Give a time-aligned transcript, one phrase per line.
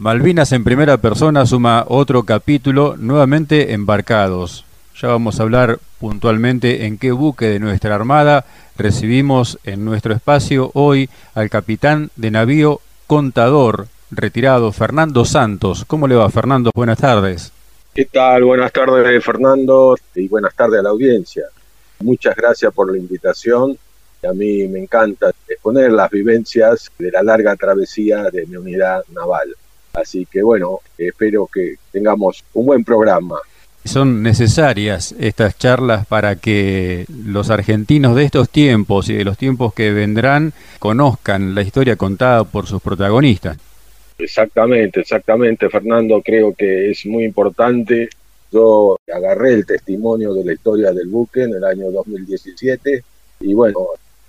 [0.00, 4.64] Malvinas en primera persona suma otro capítulo, nuevamente embarcados.
[4.98, 8.46] Ya vamos a hablar puntualmente en qué buque de nuestra Armada
[8.78, 15.84] recibimos en nuestro espacio hoy al capitán de navío Contador, retirado, Fernando Santos.
[15.86, 16.70] ¿Cómo le va, Fernando?
[16.74, 17.52] Buenas tardes.
[17.94, 18.44] ¿Qué tal?
[18.44, 21.44] Buenas tardes, Fernando, y buenas tardes a la audiencia.
[21.98, 23.76] Muchas gracias por la invitación.
[24.26, 29.54] A mí me encanta exponer las vivencias de la larga travesía de mi unidad naval.
[29.92, 33.36] Así que bueno, espero que tengamos un buen programa.
[33.84, 39.72] Son necesarias estas charlas para que los argentinos de estos tiempos y de los tiempos
[39.72, 43.56] que vendrán conozcan la historia contada por sus protagonistas.
[44.18, 48.10] Exactamente, exactamente, Fernando, creo que es muy importante.
[48.52, 53.02] Yo agarré el testimonio de la historia del buque en el año 2017
[53.40, 53.78] y bueno,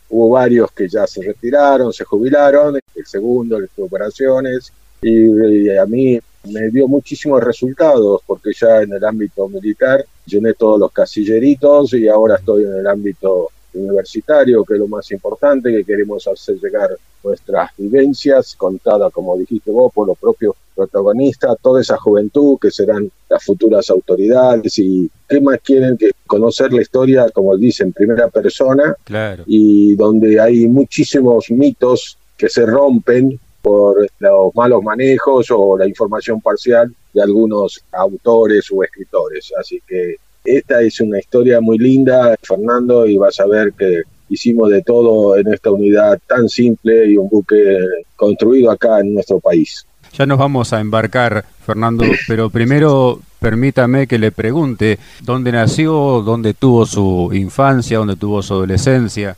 [0.09, 4.71] hubo varios que ya se retiraron, se jubilaron, el segundo, las operaciones,
[5.01, 6.19] y, a mí
[6.49, 12.07] me dio muchísimos resultados porque ya en el ámbito militar llené todos los casilleritos y
[12.07, 16.89] ahora estoy en el ámbito universitario, que es lo más importante, que queremos hacer llegar
[17.23, 23.09] nuestras vivencias contadas, como dijiste vos, por los propios protagonistas, toda esa juventud que serán
[23.29, 28.27] las futuras autoridades y qué más quieren que conocer la historia, como dicen, en primera
[28.29, 29.43] persona, claro.
[29.45, 36.41] y donde hay muchísimos mitos que se rompen por los malos manejos o la información
[36.41, 39.51] parcial de algunos autores o escritores.
[39.59, 44.69] Así que esta es una historia muy linda, Fernando, y vas a ver que hicimos
[44.69, 47.77] de todo en esta unidad tan simple y un buque
[48.15, 49.85] construido acá en nuestro país.
[50.13, 56.53] Ya nos vamos a embarcar, Fernando, pero primero permítame que le pregunte dónde nació, dónde
[56.53, 59.35] tuvo su infancia, dónde tuvo su adolescencia.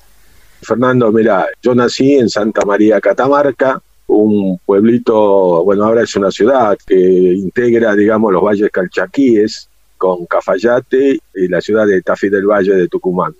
[0.61, 6.77] Fernando, mira, yo nací en Santa María Catamarca, un pueblito, bueno, ahora es una ciudad
[6.85, 12.75] que integra, digamos, los valles calchaquíes con Cafayate y la ciudad de Tafí del Valle
[12.75, 13.33] de Tucumán.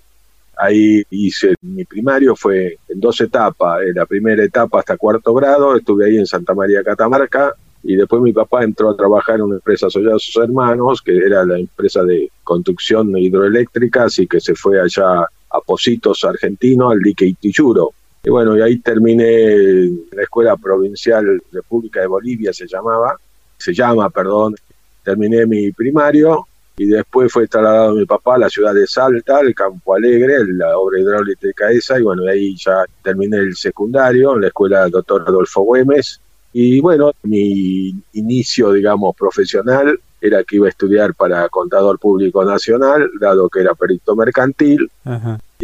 [0.58, 3.82] Ahí hice mi primario, fue en dos etapas.
[3.82, 7.54] En la primera etapa hasta cuarto grado, estuve ahí en Santa María Catamarca,
[7.84, 11.18] y después mi papá entró a trabajar en una empresa asociada a sus hermanos, que
[11.18, 17.00] era la empresa de construcción hidroeléctrica, así que se fue allá a Positos Argentino, al
[17.00, 17.92] dique Itiyuro.
[18.26, 23.18] Y bueno, y ahí terminé la Escuela Provincial República de Bolivia, se llamaba,
[23.58, 24.56] se llama, perdón.
[25.04, 26.48] Terminé mi primario
[26.78, 30.78] y después fue trasladado mi papá a la ciudad de Salta, el Campo Alegre, la
[30.78, 35.26] obra hidráulica esa, y bueno, ahí ya terminé el secundario en la escuela del doctor
[35.28, 36.22] Adolfo Güemes.
[36.54, 43.10] Y bueno, mi inicio, digamos, profesional era que iba a estudiar para contador público nacional,
[43.20, 44.90] dado que era perito mercantil.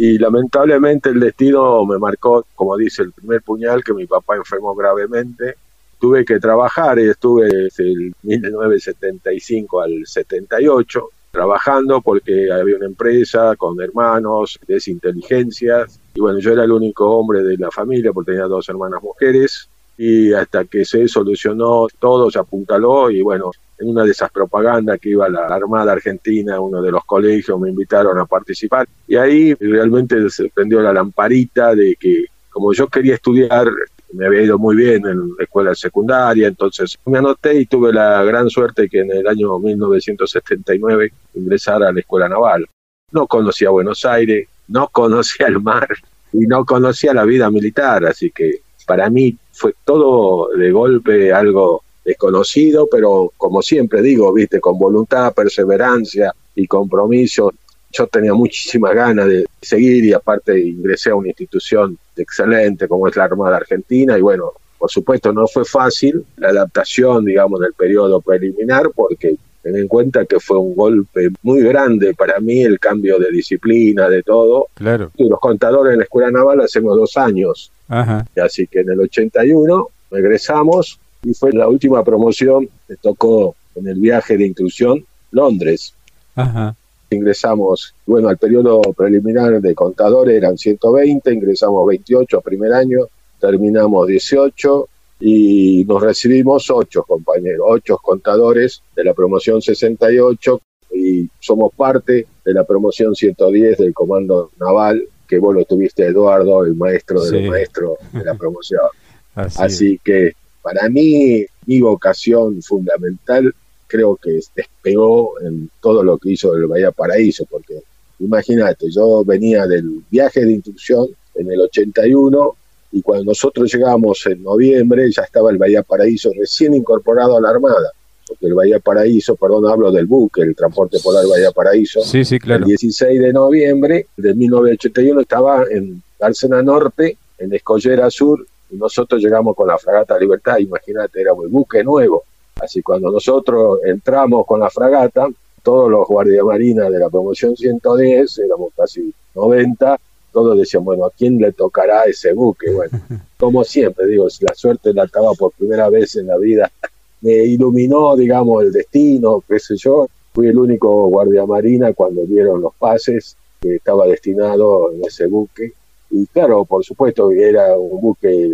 [0.02, 4.74] Y lamentablemente el destino me marcó, como dice el primer puñal, que mi papá enfermó
[4.74, 5.56] gravemente.
[5.98, 13.54] Tuve que trabajar y estuve desde el 1975 al 78 trabajando porque había una empresa
[13.56, 18.46] con hermanos, desinteligencias, y bueno, yo era el único hombre de la familia porque tenía
[18.46, 19.68] dos hermanas mujeres,
[20.02, 24.98] y hasta que se solucionó todo, se apuntaló, y bueno, en una de esas propagandas
[24.98, 29.52] que iba la Armada Argentina, uno de los colegios me invitaron a participar, y ahí
[29.52, 33.68] realmente se prendió la lamparita de que como yo quería estudiar
[34.14, 38.24] me había ido muy bien en la escuela secundaria, entonces me anoté y tuve la
[38.24, 42.66] gran suerte que en el año 1979 ingresara a la escuela naval.
[43.12, 45.88] No conocía Buenos Aires, no conocía el mar
[46.32, 51.82] y no conocía la vida militar, así que para mí fue todo de golpe algo
[52.02, 57.52] desconocido, pero como siempre digo, viste, con voluntad, perseverancia y compromiso,
[57.92, 63.16] yo tenía muchísimas ganas de seguir y aparte ingresé a una institución excelente como es
[63.16, 68.22] la Armada Argentina y bueno, por supuesto no fue fácil la adaptación, digamos, del periodo
[68.22, 73.18] preliminar porque ten en cuenta que fue un golpe muy grande para mí el cambio
[73.18, 74.68] de disciplina, de todo.
[74.74, 75.10] Claro.
[75.16, 77.70] Y los contadores en la Escuela Naval hacemos dos años.
[77.88, 78.26] Ajá.
[78.42, 84.00] Así que en el 81 regresamos y fue la última promoción, me tocó en el
[84.00, 85.94] viaje de inclusión Londres.
[86.34, 86.74] Ajá
[87.10, 93.00] ingresamos, bueno, al periodo preliminar de contadores eran 120, ingresamos 28 a primer año,
[93.40, 94.88] terminamos 18
[95.20, 100.60] y nos recibimos 8 compañeros, 8 contadores de la promoción 68
[100.94, 106.64] y somos parte de la promoción 110 del Comando Naval, que vos lo tuviste Eduardo,
[106.64, 108.80] el maestro de los maestros de la promoción.
[109.34, 110.32] Así, Así que
[110.62, 113.54] para mí, mi vocación fundamental
[113.86, 117.82] creo que despegó en todo lo que hizo el Bahía Paraíso, porque
[118.20, 122.56] imagínate, yo venía del viaje de instrucción en el 81
[122.92, 127.50] y cuando nosotros llegamos en noviembre ya estaba el Bahía Paraíso recién incorporado a la
[127.50, 127.92] Armada,
[128.26, 132.38] porque el Bahía Paraíso, perdón, hablo del buque, el transporte polar Bahía Paraíso, sí, sí,
[132.38, 132.64] claro.
[132.64, 139.22] el 16 de noviembre de 1981 estaba en Dársena Norte, en Escollera Sur, y nosotros
[139.22, 142.24] llegamos con la fragata Libertad, imagínate, era un buque nuevo.
[142.60, 145.28] Así cuando nosotros entramos con la fragata,
[145.62, 149.98] todos los guardiamarinas de la promoción 110, éramos casi 90,
[150.32, 152.70] todos decían, bueno, ¿a quién le tocará ese buque?
[152.70, 153.00] Bueno,
[153.38, 156.70] como siempre, digo, la suerte la estaba por primera vez en la vida.
[157.22, 160.08] Me iluminó, digamos, el destino, qué sé yo.
[160.32, 165.72] Fui el único guardiamarina cuando dieron los pases que estaba destinado en ese buque.
[166.10, 168.50] Y claro, por supuesto, era un buque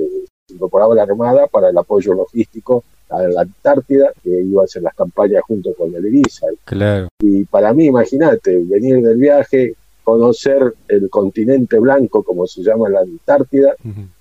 [0.46, 4.82] que incorporaba la Armada para el apoyo logístico a la Antártida, que iba a hacer
[4.82, 6.46] las campañas junto con el IRISA.
[6.64, 7.08] Claro.
[7.20, 9.74] Y para mí, imagínate, venir del viaje,
[10.06, 13.74] conocer el continente blanco, como se llama la Antártida,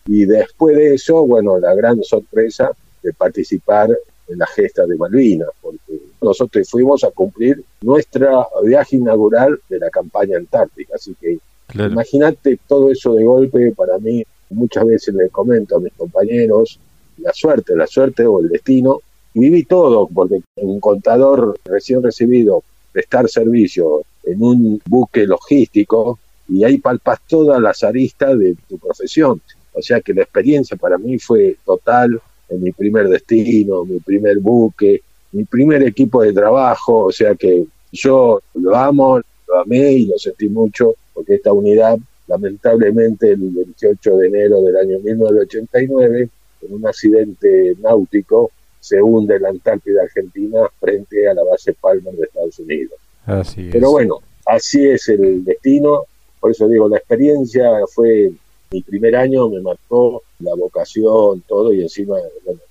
[0.07, 2.71] y después de eso, bueno, la gran sorpresa
[3.03, 3.95] de participar
[4.27, 9.91] en la gesta de Malvinas, porque nosotros fuimos a cumplir nuestra viaje inaugural de la
[9.91, 11.37] campaña antártica, así que
[11.75, 16.79] imagínate todo eso de golpe, para mí muchas veces le comento a mis compañeros,
[17.19, 19.01] la suerte, la suerte o el destino,
[19.35, 26.63] y viví todo, porque un contador recién recibido, prestar servicio en un buque logístico, y
[26.63, 29.42] ahí palpas todas las aristas de tu profesión.
[29.74, 32.19] O sea que la experiencia para mí fue total
[32.50, 35.01] en mi primer destino, mi primer buque,
[35.31, 40.18] mi primer equipo de trabajo, o sea que yo lo amo, lo amé y lo
[40.18, 46.30] sentí mucho, porque esta unidad, lamentablemente, el 28 de enero del año 1989,
[46.62, 52.13] en un accidente náutico, se hunde en la Antártida Argentina frente a la base Palmer
[52.13, 52.94] de Estados Unidos.
[53.25, 56.04] Así Pero bueno, así es el destino,
[56.39, 58.31] por eso digo, la experiencia fue
[58.72, 62.18] mi primer año, me marcó la vocación, todo, y encima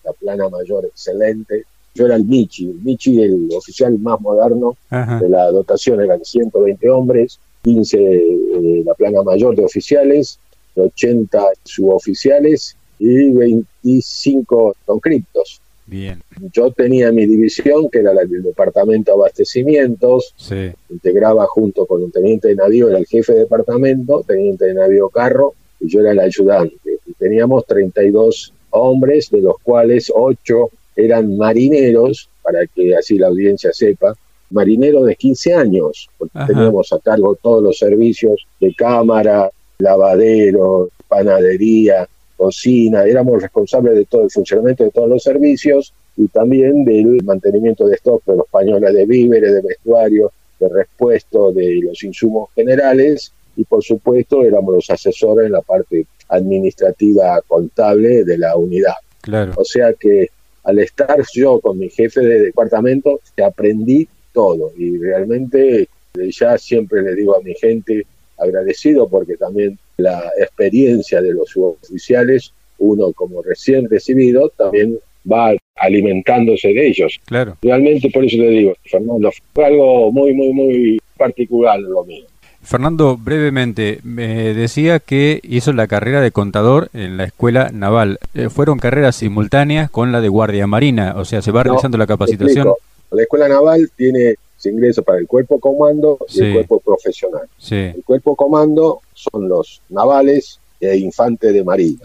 [0.05, 1.65] la plana mayor excelente.
[1.95, 6.91] Yo era el Michi, el Michi, el oficial más moderno de la dotación, eran 120
[6.91, 10.39] hombres, 15 eh, la plana mayor de oficiales,
[10.77, 15.61] 80 suboficiales y 25 conscriptos.
[15.87, 16.23] Bien.
[16.53, 20.35] Yo tenía mi división, que era la del departamento de abastecimientos,
[20.89, 25.09] integraba junto con un teniente de navío, era el jefe de departamento, teniente de navío
[25.11, 26.99] carro, y yo era el ayudante.
[27.07, 33.73] Y teníamos 32 hombres, de los cuales 8 eran marineros, para que así la audiencia
[33.73, 34.15] sepa,
[34.51, 42.09] marineros de 15 años, porque teníamos a cargo todos los servicios de cámara, lavadero, panadería,
[42.37, 47.87] cocina, éramos responsables de todo el funcionamiento de todos los servicios y también del mantenimiento
[47.87, 53.33] de stock de los pañoles de víveres, de vestuario, de repuesto, de los insumos generales
[53.57, 58.95] y por supuesto éramos los asesores en la parte administrativa contable de la unidad.
[59.21, 59.53] Claro.
[59.57, 60.29] O sea que
[60.65, 67.15] al estar yo con mi jefe de departamento, aprendí todo y realmente ya siempre le
[67.15, 68.07] digo a mi gente
[68.39, 74.99] agradecido porque también la experiencia de los suboficiales, uno como recién recibido, también
[75.31, 77.19] va alimentándose de ellos.
[77.25, 77.57] Claro.
[77.63, 82.27] Realmente por eso le digo, Fernando, fue algo muy, muy, muy particular lo mío.
[82.63, 88.19] Fernando, brevemente, me decía que hizo la carrera de contador en la escuela naval.
[88.33, 91.15] Eh, ¿Fueron carreras simultáneas con la de guardia marina?
[91.17, 92.69] O sea, ¿se va realizando la capacitación?
[93.11, 94.37] La escuela naval tiene
[94.71, 97.49] ingreso para el cuerpo comando y el cuerpo profesional.
[97.71, 102.01] El cuerpo comando son los navales e infantes de marina.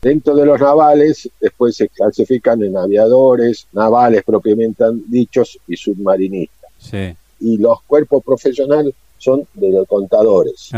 [0.00, 6.70] Dentro de los navales, después se clasifican en aviadores, navales propiamente dichos y submarinistas.
[7.40, 10.70] Y los cuerpos profesionales son de los contadores.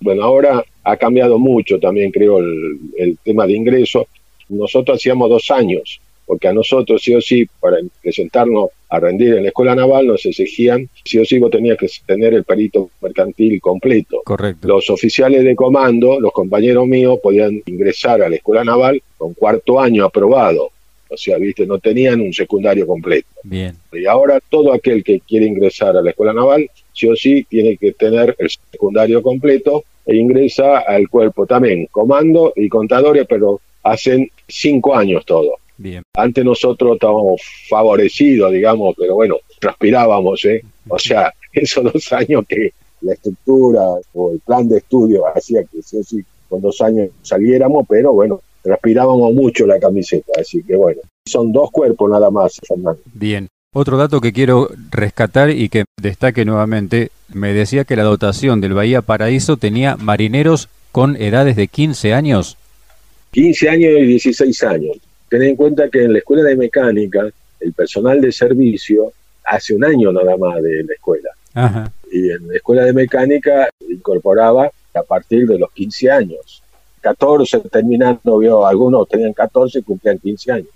[0.00, 4.06] Bueno, ahora ha cambiado mucho también, creo, el, tema de ingreso.
[4.48, 9.42] Nosotros hacíamos dos años, porque a nosotros sí o sí, para presentarnos a rendir en
[9.42, 13.60] la escuela naval, nos exigían, sí o sí vos tenías que tener el perito mercantil
[13.60, 14.22] completo.
[14.24, 14.68] Correcto.
[14.68, 19.80] Los oficiales de comando, los compañeros míos, podían ingresar a la escuela naval con cuarto
[19.80, 20.70] año aprobado.
[21.08, 23.26] O sea, viste, no tenían un secundario completo.
[23.42, 23.74] Bien.
[23.92, 27.76] Y ahora todo aquel que quiere ingresar a la escuela naval sí o sí tiene
[27.76, 34.30] que tener el secundario completo e ingresa al cuerpo también, comando y contadores, pero hacen
[34.46, 35.56] cinco años todo.
[35.80, 36.02] Bien.
[36.14, 40.62] Antes nosotros estábamos favorecidos, digamos, pero bueno, transpirábamos, ¿eh?
[40.88, 43.82] O sea, esos dos años que la estructura
[44.12, 48.42] o el plan de estudio hacía que sí sí con dos años saliéramos, pero bueno,
[48.60, 53.00] transpirábamos mucho la camiseta, así que bueno, son dos cuerpos nada más, Fernando.
[53.14, 53.48] Bien.
[53.72, 58.74] Otro dato que quiero rescatar y que destaque nuevamente, me decía que la dotación del
[58.74, 62.56] Bahía Paraíso tenía marineros con edades de 15 años.
[63.30, 64.96] 15 años y 16 años.
[65.30, 69.12] Ten en cuenta que en la escuela de mecánica, el personal de servicio
[69.44, 71.30] hace un año nada más de la escuela.
[72.10, 76.62] Y en la escuela de mecánica incorporaba a partir de los 15 años.
[77.00, 80.68] 14 terminando, vio, algunos tenían 14 y cumplían 15 años.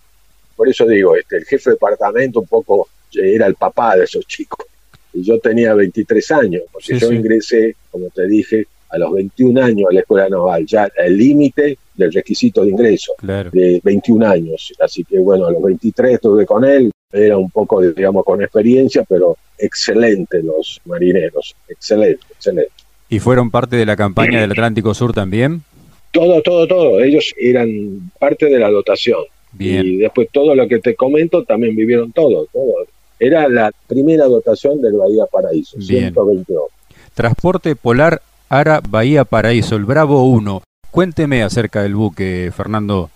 [0.54, 4.25] Por eso digo, este, el jefe de departamento un poco era el papá de esos
[4.25, 4.64] chicos.
[5.12, 9.88] Y yo tenía 23 años, porque yo ingresé, como te dije, a los 21 años
[9.90, 14.73] a la escuela naval, ya el límite del requisito de ingreso, de 21 años.
[14.81, 19.05] Así que bueno, a los 23 estuve con él, era un poco, digamos, con experiencia,
[19.09, 22.73] pero excelente los marineros, excelente, excelente.
[23.09, 25.63] ¿Y fueron parte de la campaña del Atlántico Sur también?
[26.11, 27.01] Todo, todo, todo.
[27.01, 29.21] Ellos eran parte de la dotación.
[29.57, 32.75] Y después todo lo que te comento también vivieron todo, todo.
[33.21, 36.65] Era la primera dotación del Bahía Paraíso, 122.
[37.15, 40.63] Transporte Polar Ara Bahía Paraíso, el Bravo 1.
[40.95, 43.11] Cuénteme acerca del buque, Fernando.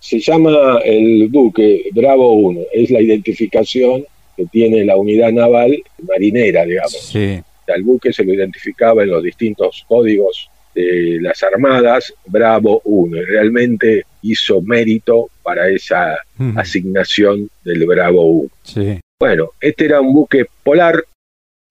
[0.00, 4.04] Se llama el buque Bravo 1, es la identificación
[4.36, 6.98] que tiene la unidad naval marinera, digamos.
[6.98, 7.40] Sí.
[7.68, 13.16] Al buque se lo identificaba en los distintos códigos de las armadas Bravo 1.
[13.24, 16.18] Realmente hizo mérito para esa
[16.56, 18.50] asignación del Bravo 1.
[18.64, 19.00] Sí.
[19.20, 21.04] Bueno, este era un buque polar.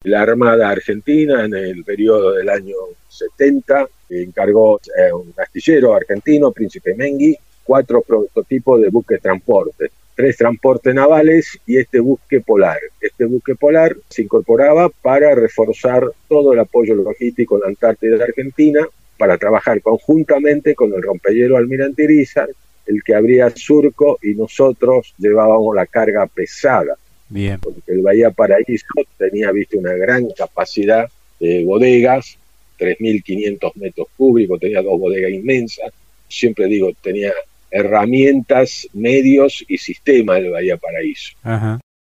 [0.03, 2.73] La Armada Argentina en el periodo del año
[3.09, 9.91] 70 encargó eh, un astillero argentino, Príncipe Mengui, cuatro prototipos de buques transporte
[10.21, 12.77] tres transportes navales y este buque polar.
[12.99, 18.23] Este buque polar se incorporaba para reforzar todo el apoyo logístico en la Antártida de
[18.25, 18.87] Argentina,
[19.17, 22.49] para trabajar conjuntamente con el rompehielo Almirante Irizar,
[22.85, 26.95] el que abría surco y nosotros llevábamos la carga pesada.
[27.29, 27.59] Bien.
[27.59, 28.85] Porque el Bahía Paraíso
[29.17, 32.37] tenía, viste, una gran capacidad de bodegas,
[32.81, 35.93] 3.500 metros cúbicos, tenía dos bodegas inmensas.
[36.27, 37.31] Siempre digo, tenía
[37.69, 41.33] herramientas, medios y sistema del Bahía Paraíso.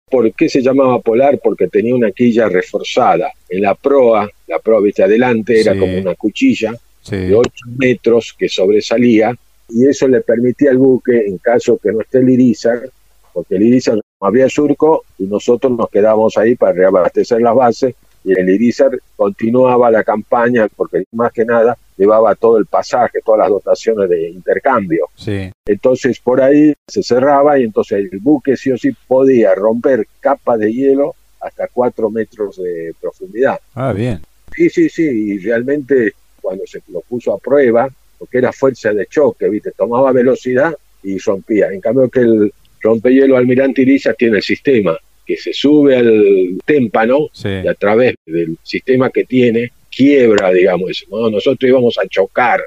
[0.10, 1.40] ¿Por qué se llamaba polar?
[1.44, 3.32] Porque tenía una quilla reforzada.
[3.50, 6.74] En la proa, la proa viste adelante, era como una cuchilla
[7.10, 9.34] de 8 metros que sobresalía
[9.70, 12.90] y eso le permitía al buque, en caso que no esté el Irizar,
[13.34, 17.96] porque el Irizar no había surco y nosotros nos quedamos ahí para reabastecer las bases
[18.28, 23.40] y el Irizar continuaba la campaña porque más que nada llevaba todo el pasaje, todas
[23.40, 25.08] las dotaciones de intercambio.
[25.16, 25.50] Sí.
[25.66, 30.60] Entonces por ahí se cerraba y entonces el buque sí o sí podía romper capas
[30.60, 33.60] de hielo hasta cuatro metros de profundidad.
[33.74, 34.20] Ah, bien.
[34.54, 39.06] Sí, sí, sí, y realmente cuando se lo puso a prueba, porque era fuerza de
[39.06, 39.72] choque, ¿viste?
[39.72, 41.72] Tomaba velocidad y rompía.
[41.72, 47.28] En cambio que el rompehielo Almirante Iriza tiene el sistema que se sube al témpano
[47.44, 51.30] y a través del sistema que tiene quiebra, digamos, ¿no?
[51.30, 52.62] nosotros íbamos a chocar.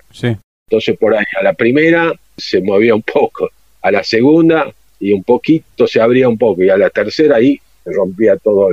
[0.68, 3.48] Entonces por ahí a la primera se movía un poco,
[3.80, 7.58] a la segunda y un poquito se abría un poco y a la tercera ahí
[7.82, 8.68] se rompía toda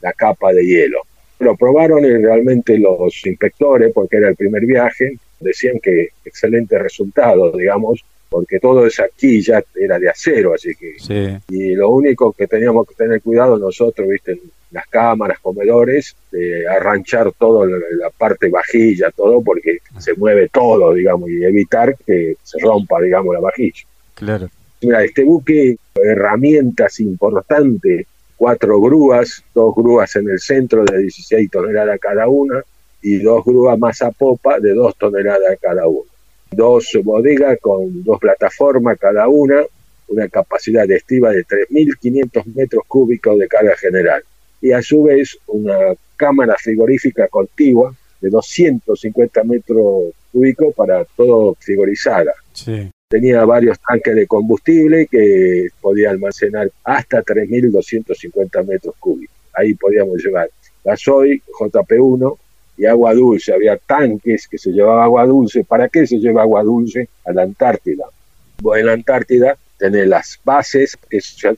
[0.00, 1.02] la capa de hielo.
[1.38, 7.52] Lo probaron y realmente los inspectores, porque era el primer viaje, decían que excelente resultado,
[7.52, 11.40] digamos, porque todo eso aquí ya era de acero, así que...
[11.48, 14.38] Y lo único que teníamos que tener cuidado nosotros, viste,
[14.70, 21.30] las cámaras, comedores, de arranchar todo la parte vajilla, todo, porque se mueve todo, digamos,
[21.30, 23.82] y evitar que se rompa, digamos, la vajilla.
[24.14, 24.48] Claro.
[24.82, 28.06] Mira, este buque, herramientas importantes,
[28.36, 32.62] cuatro grúas, dos grúas en el centro de 16 toneladas cada una,
[33.00, 36.10] y dos grúas más a popa de dos toneladas cada una
[36.50, 39.62] dos bodegas con dos plataformas cada una,
[40.08, 44.22] una capacidad de estiva de 3.500 metros cúbicos de carga general
[44.60, 52.32] y a su vez una cámara frigorífica contigua de 250 metros cúbicos para todo frigorizada.
[53.08, 59.34] Tenía varios tanques de combustible que podía almacenar hasta 3.250 metros cúbicos.
[59.54, 60.50] Ahí podíamos llevar
[60.84, 62.38] gasoil JP1,
[62.78, 63.52] y agua dulce.
[63.52, 65.64] Había tanques que se llevaba agua dulce.
[65.64, 68.04] ¿Para qué se lleva agua dulce a la Antártida?
[68.62, 71.56] Bueno, en la Antártida tenés las bases, que son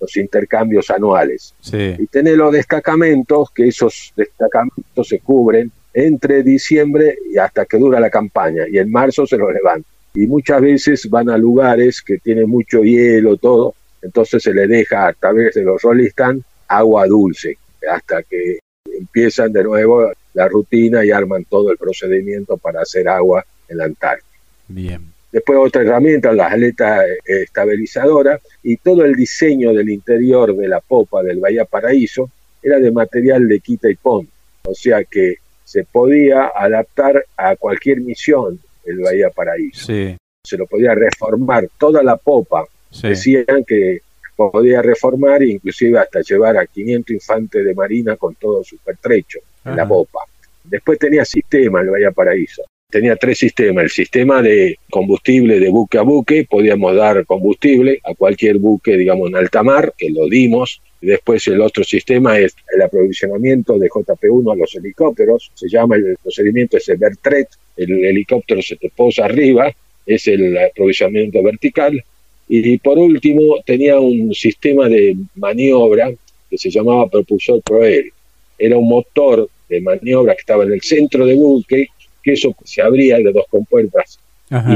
[0.00, 1.54] los intercambios anuales.
[1.72, 8.00] Y tenés los destacamentos, que esos destacamentos se cubren entre diciembre y hasta que dura
[8.00, 8.64] la campaña.
[8.68, 9.84] Y en marzo se los levantan.
[10.14, 13.74] Y muchas veces van a lugares que tienen mucho hielo, todo.
[14.02, 17.56] Entonces se les deja a través de los Rollistan agua dulce
[17.90, 18.58] hasta que
[18.98, 23.84] empiezan de nuevo la rutina y arman todo el procedimiento para hacer agua en la
[23.84, 24.28] Antártida.
[24.68, 25.12] Bien.
[25.30, 30.80] Después otra herramienta, las aletas eh, estabilizadoras y todo el diseño del interior de la
[30.80, 32.30] popa del Bahía Paraíso
[32.62, 34.28] era de material de quita y pon,
[34.64, 39.86] o sea que se podía adaptar a cualquier misión el Bahía Paraíso.
[39.86, 40.16] Sí.
[40.44, 42.66] se lo podía reformar toda la popa.
[43.02, 44.00] Decían que
[44.36, 49.38] podía reformar e inclusive hasta llevar a 500 infantes de marina con todo su pertrecho
[49.64, 50.20] en la popa.
[50.64, 52.62] Después tenía sistema el Bahía Paraíso.
[52.90, 53.84] Tenía tres sistemas.
[53.84, 59.30] El sistema de combustible de buque a buque, podíamos dar combustible a cualquier buque, digamos,
[59.30, 60.82] en alta mar, que lo dimos.
[61.00, 65.50] Después el otro sistema es el aprovisionamiento de JP1 a los helicópteros.
[65.54, 67.48] Se llama el procedimiento ese Bertret.
[67.76, 69.72] El helicóptero se te posa arriba,
[70.04, 72.04] es el aprovisionamiento vertical.
[72.48, 76.12] Y por último tenía un sistema de maniobra
[76.50, 78.12] que se llamaba propulsor Proel.
[78.58, 81.88] Era un motor de maniobra que estaba en el centro del buque,
[82.22, 84.18] que eso se abría de dos compuertas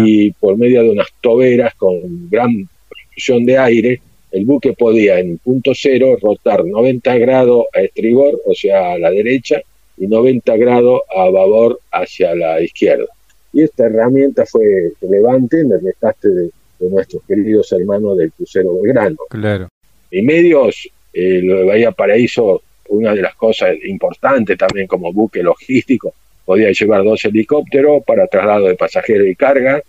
[0.04, 4.00] y por medio de unas toberas con gran propulsión de aire,
[4.33, 9.11] el buque podía en punto cero rotar 90 grados a estribor, o sea, a la
[9.11, 9.61] derecha,
[9.99, 13.06] y 90 grados a babor hacia la izquierda.
[13.52, 19.16] Y esta herramienta fue relevante en el rescate de, nuestros queridos hermanos del crucero Belgrano.
[19.30, 19.68] Claro.
[20.11, 25.42] Y medios, eh, lo de Bahía Paraíso una de las cosas importantes también como buque
[25.42, 26.14] logístico,
[26.44, 29.82] podía llevar dos helicópteros para traslado de pasajeros y carga,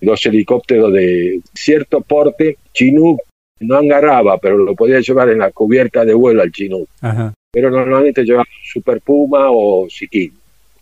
[0.00, 3.20] dos helicópteros de cierto porte, Chinook
[3.60, 6.88] no agarraba, pero lo podía llevar en la cubierta de vuelo al Chinook.
[7.52, 10.32] Pero normalmente llevaba Super Puma o Siquín.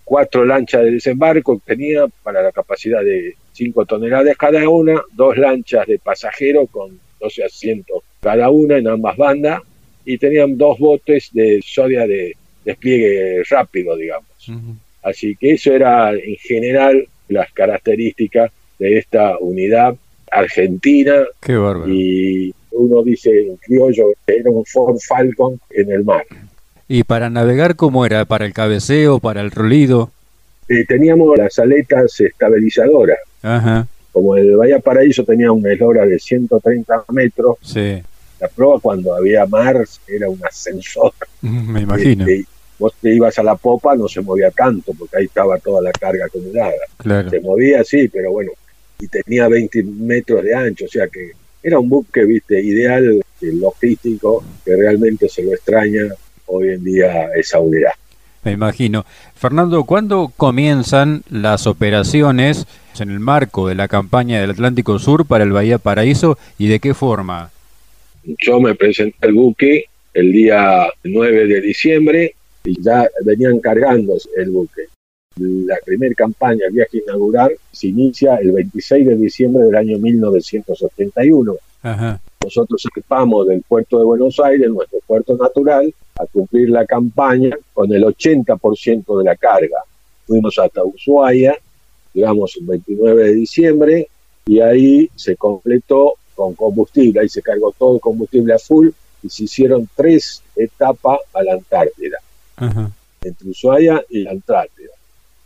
[0.04, 5.86] Cuatro lanchas de desembarco tenía para la capacidad de 5 toneladas cada una, dos lanchas
[5.86, 9.62] de pasajeros con 12 asientos cada una en ambas bandas,
[10.08, 12.34] y tenían dos botes de sodia de
[12.64, 14.26] despliegue rápido, digamos.
[15.02, 19.94] Así que eso era en general las características de esta unidad
[20.32, 21.26] argentina.
[21.42, 21.92] Qué bárbaro.
[21.92, 26.24] Y uno dice en criollo, era un Ford Falcon en el mar.
[26.88, 28.24] ¿Y para navegar cómo era?
[28.24, 30.10] ¿Para el cabeceo, para el rolido?
[30.70, 33.18] Eh, teníamos las aletas estabilizadoras.
[33.42, 33.86] Ajá.
[34.12, 38.02] Como el Bahía Paraíso tenía una eslora de 130 metros, sí.
[38.40, 41.12] La prueba cuando había mar era un ascensor.
[41.42, 42.26] Me imagino.
[42.26, 42.46] Este,
[42.78, 45.92] vos te ibas a la popa, no se movía tanto, porque ahí estaba toda la
[45.92, 46.72] carga acumulada.
[46.96, 47.30] Claro.
[47.30, 48.52] Se movía, sí, pero bueno,
[49.00, 53.52] y tenía 20 metros de ancho, o sea que era un buque, viste, ideal, eh,
[53.52, 56.04] logístico, que realmente se lo extraña
[56.46, 57.92] hoy en día esa unidad.
[58.44, 59.04] Me imagino.
[59.34, 62.66] Fernando, ¿cuándo comienzan las operaciones
[62.98, 66.80] en el marco de la campaña del Atlántico Sur para el Bahía Paraíso y de
[66.80, 67.50] qué forma?
[68.36, 74.50] Yo me presenté al buque el día 9 de diciembre y ya venían cargando el
[74.50, 74.82] buque.
[75.36, 81.56] La primera campaña, el viaje inaugural, se inicia el 26 de diciembre del año 1981.
[82.44, 87.90] Nosotros equipamos del puerto de Buenos Aires, nuestro puerto natural, a cumplir la campaña con
[87.92, 89.78] el 80% de la carga.
[90.26, 91.56] Fuimos hasta Ushuaia,
[92.12, 94.08] llegamos el 29 de diciembre
[94.44, 98.90] y ahí se completó con combustible, ahí se cargó todo el combustible a full
[99.24, 102.18] y se hicieron tres etapas a la Antártida,
[103.20, 104.92] entre Ushuaia y la Antártida.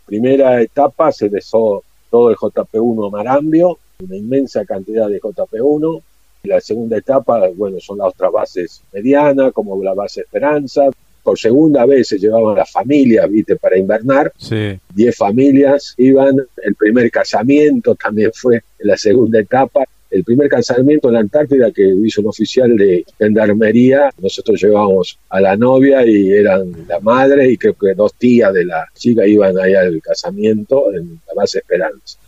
[0.04, 6.02] Primera etapa se besó todo el JP1 Marambio, una inmensa cantidad de JP1.
[6.42, 10.90] Y la segunda etapa, bueno, son las otras bases medianas, como la base Esperanza.
[11.22, 14.30] Por segunda vez se llevaban las familias, viste, para invernar.
[14.36, 14.78] Sí.
[14.92, 16.36] Diez familias iban.
[16.62, 21.70] El primer casamiento también fue en la segunda etapa el primer casamiento en la Antártida
[21.72, 27.50] que hizo un oficial de gendarmería, nosotros llevábamos a la novia y eran la madre
[27.50, 31.58] y creo que dos tías de la chica iban ahí al casamiento en la base
[31.58, 32.18] Esperanza.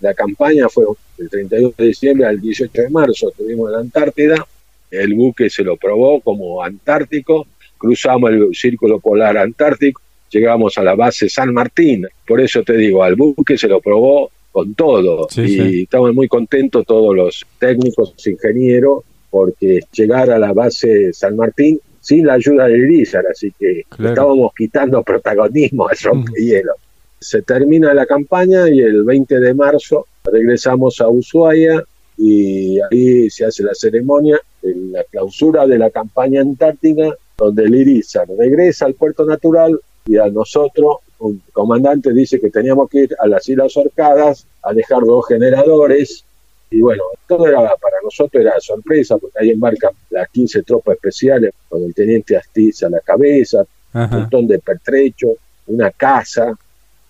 [0.00, 0.84] La campaña fue
[1.18, 4.46] del 31 de diciembre al 18 de marzo, estuvimos en la Antártida,
[4.90, 10.94] el buque se lo probó como antártico, cruzamos el círculo polar antártico, llegamos a la
[10.94, 15.26] base San Martín, por eso te digo, al buque se lo probó con todo.
[15.36, 21.80] y estamos muy contentos todos los técnicos, ingenieros, porque llegar a la base San Martín
[22.00, 26.74] sin la ayuda del Irizar, así que estábamos quitando protagonismo al rompehielo.
[27.18, 31.82] Se termina la campaña y el 20 de marzo regresamos a Ushuaia
[32.16, 37.74] y ahí se hace la ceremonia, en la clausura de la campaña antártica, donde el
[37.74, 43.16] Irizar regresa al puerto natural y a nosotros un comandante dice que teníamos que ir
[43.18, 46.24] a las Islas Orcadas a dejar dos generadores
[46.70, 51.52] y bueno, todo era para nosotros era sorpresa porque ahí embarcan las 15 tropas especiales
[51.68, 55.36] con el teniente Astiz a la cabeza, un montón de pertrechos,
[55.68, 56.52] una casa,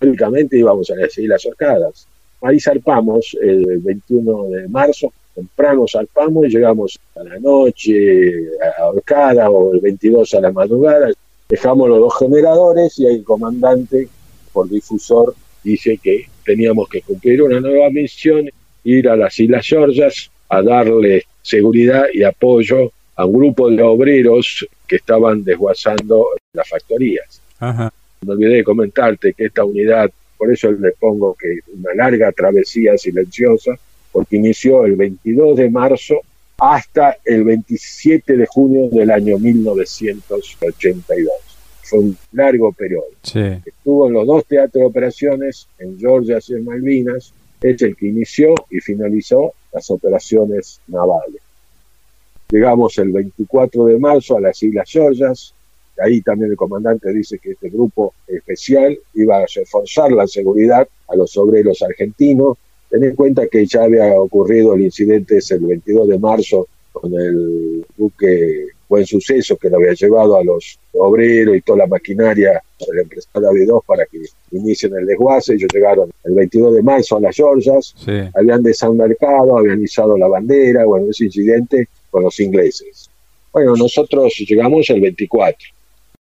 [0.01, 2.07] únicamente íbamos a las Islas Orcadas.
[2.43, 9.49] Ahí zarpamos el 21 de marzo, temprano zarpamos y llegamos a la noche a Orcada
[9.51, 11.09] o el 22 a la madrugada,
[11.55, 14.09] Dejamos los dos generadores y el comandante
[14.53, 18.51] por difusor dice que teníamos que cumplir una nueva misión
[18.83, 24.67] ir a las Islas Georgias a darle seguridad y apoyo a un grupo de obreros
[24.89, 27.41] que estaban desguazando las factorías.
[27.61, 27.93] Ajá.
[28.23, 32.99] Me olvidé de comentarte que esta unidad, por eso le pongo que una larga travesía
[32.99, 33.79] silenciosa,
[34.11, 36.17] porque inició el 22 de marzo
[36.59, 41.33] hasta el 27 de junio del año 1982.
[41.83, 43.07] Fue un largo periodo.
[43.23, 48.07] Estuvo en los dos teatros de operaciones, en Georgia y en Malvinas, es el que
[48.07, 51.43] inició y finalizó las operaciones navales.
[52.51, 55.55] Llegamos el 24 de marzo a las Islas Georgias,
[55.99, 61.17] ahí también el comandante dice que este grupo especial iba a reforzar la seguridad a
[61.17, 62.59] los obreros argentinos.
[62.95, 67.13] Ten en cuenta que ya había ocurrido el incidente ese el 22 de marzo con
[67.13, 72.63] el buque Buen Suceso que lo había llevado a los obreros y toda la maquinaria
[72.79, 75.55] de la empresa David 2 para que inicien el desguace.
[75.55, 77.97] Ellos llegaron el 22 de marzo a las Georgias,
[78.33, 83.11] habían desembarcado, habían izado la bandera, bueno, ese incidente con los ingleses.
[83.53, 85.59] Bueno, nosotros llegamos el 24.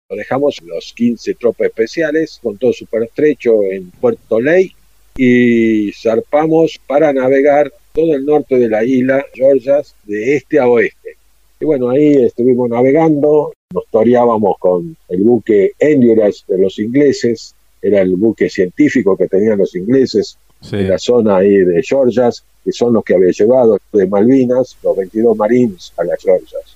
[0.09, 4.73] Lo dejamos los 15 tropas especiales con todo super estrecho en Puerto Ley
[5.15, 11.17] y zarpamos para navegar todo el norte de la isla Georgias de este a oeste.
[11.59, 18.01] Y bueno, ahí estuvimos navegando, nos toreábamos con el buque Endurance de los ingleses, era
[18.01, 20.37] el buque científico que tenían los ingleses
[20.71, 24.95] en la zona ahí de Georgias, que son los que había llevado de Malvinas, los
[24.95, 26.75] 22 Marines a las Georgias.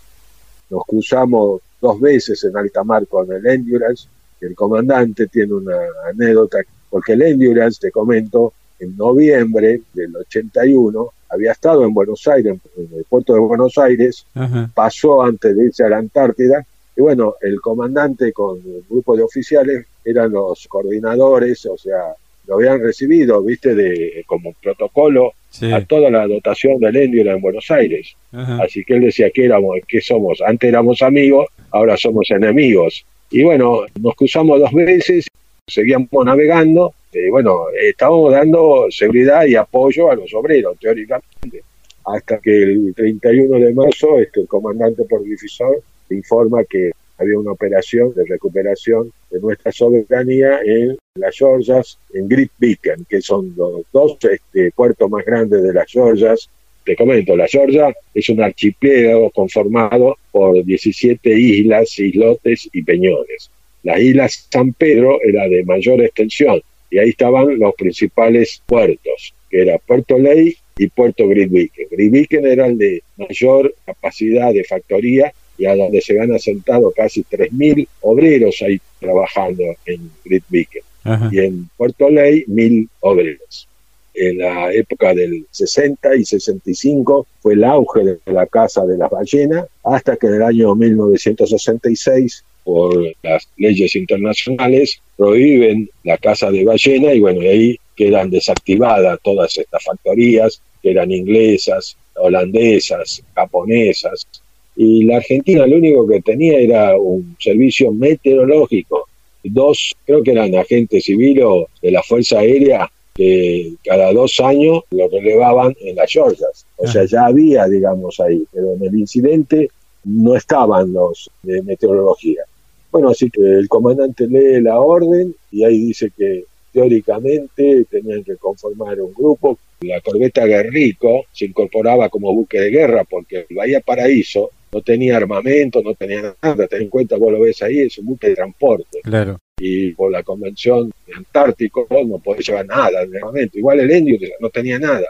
[0.69, 4.07] Nos cruzamos dos veces en alta mar con el Endurance,
[4.41, 5.77] el comandante tiene una
[6.09, 12.57] anécdota, porque el Endurance, te comento, en noviembre del 81 había estado en Buenos Aires,
[12.77, 14.25] en el puerto de Buenos Aires,
[14.73, 19.23] pasó antes de irse a la Antártida, y bueno, el comandante con el grupo de
[19.23, 22.13] oficiales eran los coordinadores, o sea,
[22.47, 25.33] lo habían recibido, viste, de como protocolo
[25.73, 28.15] a toda la dotación del Endio en Buenos Aires.
[28.31, 33.05] Así que él decía que éramos, que somos, antes éramos amigos, ahora somos enemigos.
[33.29, 35.27] Y bueno, nos cruzamos dos veces,
[35.67, 41.63] seguíamos navegando, y bueno, estábamos dando seguridad y apoyo a los obreros, teóricamente,
[42.05, 47.51] hasta que el 31 de marzo este, el comandante por difusor informa que había una
[47.51, 53.81] operación de recuperación de nuestra soberanía en las Georgias, en Great Beacon, que son los
[53.91, 56.49] dos este, puertos más grandes de las Georgias.
[56.85, 63.49] Te comento, la Georgia es un archipiélago conformado por 17 islas, islotes y peñones.
[63.87, 69.61] La isla San Pedro era de mayor extensión y ahí estaban los principales puertos, que
[69.61, 71.25] era Puerto Ley y Puerto.
[71.25, 76.91] Great Beacon era el de mayor capacidad de factoría y a donde se han asentado
[76.91, 81.31] casi 3.000 obreros ahí trabajando en Beacon.
[81.31, 83.69] Y en Puerto Ley, 1.000 obreros.
[84.13, 89.09] En la época del 60 y 65 fue el auge de la caza de las
[89.09, 96.65] ballenas, hasta que en el año 1966, por las leyes internacionales, prohíben la caza de
[96.65, 104.27] ballena y bueno, ahí quedan desactivadas todas estas factorías que eran inglesas, holandesas, japonesas,
[104.75, 109.07] y la Argentina lo único que tenía era un servicio meteorológico.
[109.45, 111.45] Dos, creo que eran agentes civiles
[111.81, 116.65] de la Fuerza Aérea que cada dos años lo relevaban en las Georgias.
[116.75, 119.69] O sea, ya había, digamos, ahí, pero en el incidente
[120.03, 122.43] no estaban los de meteorología.
[122.91, 128.35] Bueno, así que el comandante lee la orden y ahí dice que teóricamente tenían que
[128.37, 129.57] conformar un grupo.
[129.81, 135.17] La corbeta Guerrico se incorporaba como buque de guerra porque el Bahía Paraíso no tenía
[135.17, 136.67] armamento, no tenía nada.
[136.67, 138.99] Ten en cuenta, vos lo ves ahí, es un buque de transporte.
[139.03, 139.39] Claro.
[139.59, 143.57] Y por la convención de Antártico no podés llevar nada de armamento.
[143.57, 145.07] Igual el indio no tenía nada.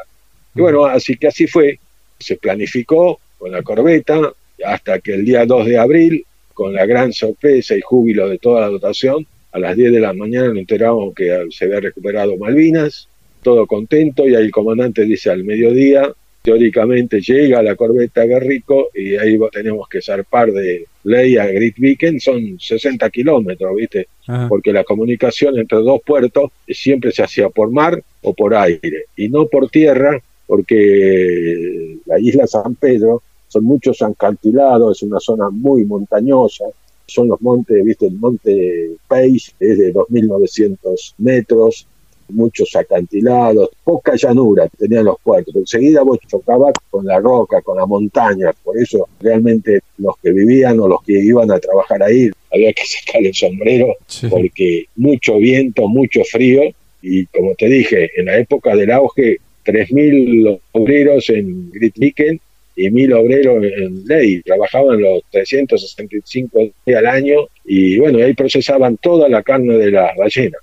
[0.56, 1.80] Y bueno, así que así fue.
[2.20, 4.34] Se planificó con la corbeta
[4.66, 6.26] hasta que el día 2 de abril,
[6.58, 10.12] con la gran sorpresa y júbilo de toda la dotación, a las 10 de la
[10.12, 13.08] mañana nos enteramos que se había recuperado Malvinas,
[13.44, 19.18] todo contento, y ahí el comandante dice al mediodía, teóricamente llega la corbeta Guerrico y
[19.18, 24.08] ahí tenemos que zarpar de Ley a Great Beacon, son 60 kilómetros, ¿viste?
[24.50, 29.30] Porque la comunicación entre dos puertos siempre se hacía por mar o por aire, y
[29.30, 33.22] no por tierra, porque la isla San Pedro
[33.62, 36.66] muchos acantilados, es una zona muy montañosa,
[37.06, 38.08] son los montes, ¿viste?
[38.08, 41.88] El monte Page es de 2.900 metros,
[42.30, 45.56] muchos acantilados, poca llanura tenían los puertos.
[45.56, 50.80] Enseguida vos chocabas con la roca, con la montaña, por eso realmente los que vivían
[50.80, 53.96] o los que iban a trabajar ahí había que sacar el sombrero
[54.30, 56.64] porque mucho viento, mucho frío
[57.02, 62.40] y como te dije, en la época del auge 3.000 obreros en Gritviken y
[62.78, 64.42] 1.000 obreros en Ley.
[64.42, 70.16] Trabajaban los 365 días al año y bueno, ahí procesaban toda la carne de las
[70.16, 70.62] ballenas.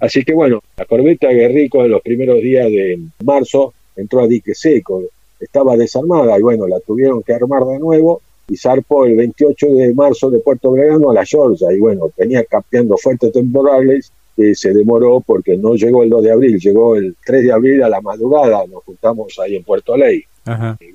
[0.00, 4.54] Así que bueno, la corbeta Guerrico en los primeros días de marzo entró a dique
[4.54, 5.02] seco,
[5.38, 9.94] estaba desarmada y bueno, la tuvieron que armar de nuevo y zarpó el 28 de
[9.94, 14.72] marzo de Puerto Bregano a la Georgia y bueno, venía capteando fuertes temporales que se
[14.72, 18.00] demoró porque no llegó el 2 de abril, llegó el 3 de abril a la
[18.00, 20.24] madrugada, nos juntamos ahí en Puerto Ley.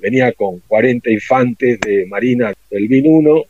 [0.00, 3.44] Venía con 40 infantes de Marina del BIN 1,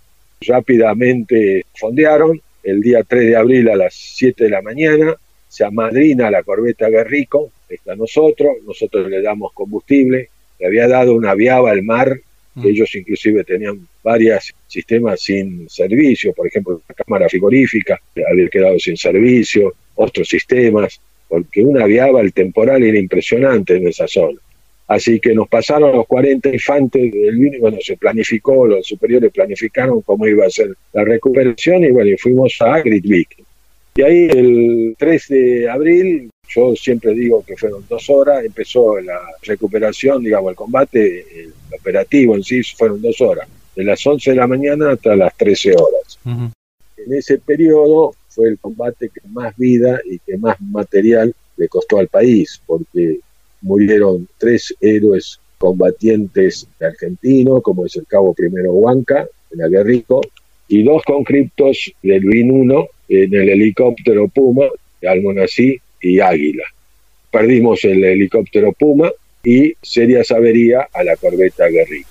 [0.46, 5.14] rápidamente fondearon, el día 3 de abril a las 7 de la mañana,
[5.48, 11.34] se amadrina la corbeta Guerrico, está nosotros, nosotros le damos combustible, le había dado una
[11.34, 12.20] viaba al mar,
[12.54, 12.66] mm.
[12.66, 17.98] ellos inclusive tenían varios sistemas sin servicio, por ejemplo, la cámara frigorífica
[18.30, 24.06] había quedado sin servicio, otros sistemas, porque una viaba, el temporal era impresionante en esa
[24.06, 24.38] zona.
[24.88, 29.30] Así que nos pasaron los 40 infantes del vino y bueno, se planificó, los superiores
[29.30, 33.44] planificaron cómo iba a ser la recuperación y bueno, fuimos a Agritvik.
[33.96, 39.20] Y ahí el 3 de abril, yo siempre digo que fueron dos horas, empezó la
[39.42, 43.46] recuperación, digamos, el combate, el operativo en sí fueron dos horas,
[43.76, 46.18] de las 11 de la mañana hasta las 13 horas.
[46.24, 51.98] En ese periodo fue el combate que más vida y que más material le costó
[51.98, 53.18] al país, porque
[53.60, 60.20] murieron tres héroes combatientes argentinos, como es el cabo primero Huanca, en Aguerrico,
[60.68, 64.66] y dos conscriptos del BIN 1 en el helicóptero Puma,
[65.02, 66.64] Almonací y Águila.
[67.30, 69.10] Perdimos el helicóptero Puma
[69.42, 72.08] y serias avería a la corbeta Aguerrico.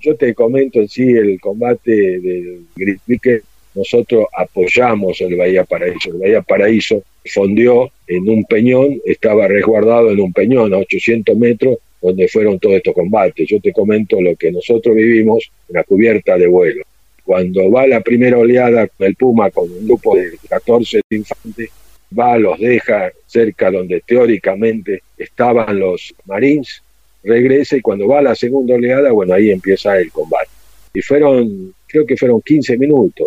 [0.00, 3.42] Yo te comento en sí el combate del Gritvique
[3.76, 6.10] nosotros apoyamos el Bahía Paraíso.
[6.10, 11.78] El Bahía Paraíso fondió en un peñón, estaba resguardado en un peñón a 800 metros,
[12.00, 13.46] donde fueron todos estos combates.
[13.48, 16.82] Yo te comento lo que nosotros vivimos en la cubierta de vuelo.
[17.24, 21.70] Cuando va la primera oleada, el Puma con un grupo de 14 infantes,
[22.16, 26.82] va, los deja cerca donde teóricamente estaban los Marines,
[27.24, 30.48] regresa y cuando va la segunda oleada, bueno, ahí empieza el combate.
[30.94, 33.26] Y fueron, creo que fueron 15 minutos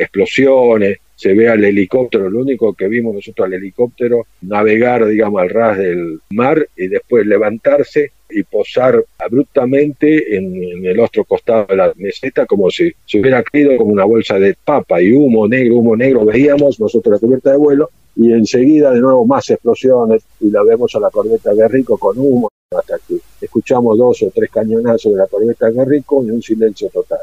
[0.00, 5.50] explosiones, se ve al helicóptero, lo único que vimos nosotros al helicóptero, navegar, digamos, al
[5.50, 11.92] ras del mar y después levantarse y posar abruptamente en, el otro costado de la
[11.96, 15.94] meseta como si se hubiera caído como una bolsa de papa y humo negro, humo
[15.94, 20.62] negro veíamos nosotros la cubierta de vuelo y enseguida de nuevo más explosiones y la
[20.62, 25.18] vemos a la corbeta Guerrico con humo hasta que escuchamos dos o tres cañonazos de
[25.18, 27.20] la corbeta Guerrico y un silencio total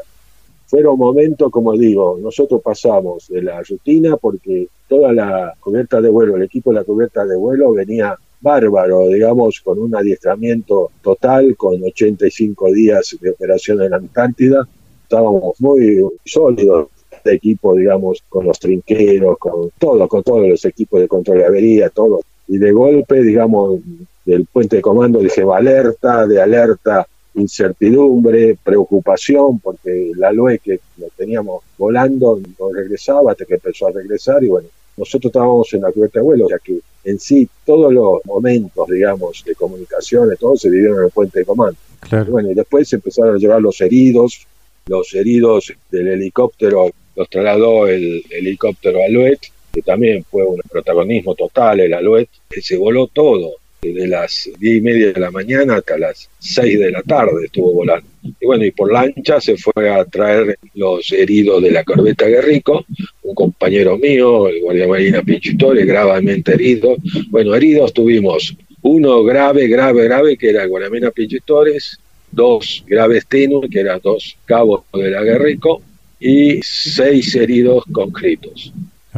[0.68, 6.36] fueron momentos, como digo, nosotros pasamos de la rutina porque toda la cubierta de vuelo,
[6.36, 11.82] el equipo de la cubierta de vuelo venía bárbaro, digamos, con un adiestramiento total, con
[11.82, 14.68] 85 días de operación en la Antártida.
[15.02, 16.88] Estábamos muy sólidos
[17.24, 21.46] de equipo, digamos, con los trinqueros, con todo, con todos los equipos de control de
[21.46, 22.20] avería, todo.
[22.46, 23.80] Y de golpe, digamos,
[24.24, 27.06] del puente de comando dije alerta, de alerta
[27.40, 33.92] incertidumbre, preocupación, porque la LOE que lo teníamos volando no regresaba hasta que empezó a
[33.92, 37.92] regresar y bueno, nosotros estábamos en la cubierta de vuelo, ya que en sí todos
[37.92, 41.78] los momentos, digamos, de comunicaciones, todo se vivieron en el puente de comando.
[42.10, 44.46] Y bueno, y después se empezaron a llevar los heridos,
[44.86, 51.80] los heridos del helicóptero los trasladó el helicóptero Alouette, que también fue un protagonismo total
[51.80, 55.98] el Alouette, que se voló todo, de las diez y media de la mañana hasta
[55.98, 58.08] las 6 de la tarde estuvo volando.
[58.22, 62.84] Y bueno, y por lancha se fue a traer los heridos de la corbeta Guerrico,
[63.22, 66.96] un compañero mío, el guardia marina Pinchitore, gravemente herido.
[67.30, 71.98] Bueno, heridos tuvimos uno grave, grave, grave, que era el guardiamina Pinchitores,
[72.30, 75.82] dos graves tenues, que eran dos cabos de la Guerrico,
[76.20, 78.72] y seis heridos concretos.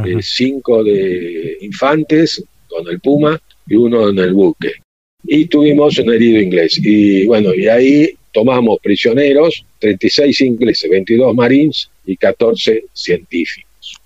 [0.04, 4.72] Eh, cinco de infantes con el Puma y uno en el buque.
[5.24, 6.78] Y tuvimos un herido inglés.
[6.82, 13.96] Y bueno, y ahí tomamos prisioneros, 36 ingleses, 22 marines y 14 científicos.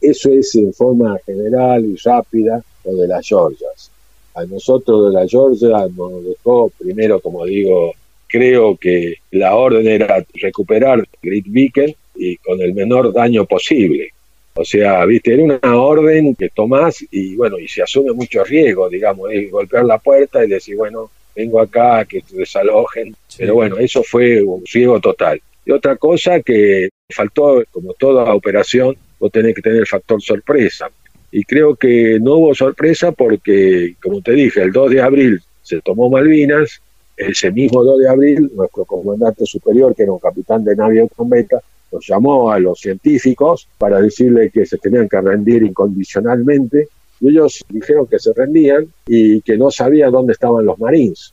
[0.00, 3.90] Eso es en forma general y rápida lo de las Georgias.
[4.34, 7.94] A nosotros de la Georgia nos dejó, primero, como digo,
[8.28, 14.10] creo que la orden era recuperar Great Beacon y con el menor daño posible.
[14.58, 18.88] O sea, viste, era una orden que tomás y bueno, y se asume mucho riesgo,
[18.88, 23.14] digamos, es golpear la puerta y decir, bueno, vengo acá, que te desalojen.
[23.36, 25.40] Pero bueno, eso fue un riesgo total.
[25.66, 30.88] Y otra cosa que faltó, como toda operación, vos tenés que tener el factor sorpresa.
[31.30, 35.82] Y creo que no hubo sorpresa porque, como te dije, el 2 de abril se
[35.82, 36.80] tomó Malvinas,
[37.16, 41.60] ese mismo 2 de abril, nuestro comandante superior, que era un capitán de navío Combeta,
[41.92, 46.88] nos llamó a los científicos para decirle que se tenían que rendir incondicionalmente
[47.20, 51.32] y ellos dijeron que se rendían y que no sabían dónde estaban los marines.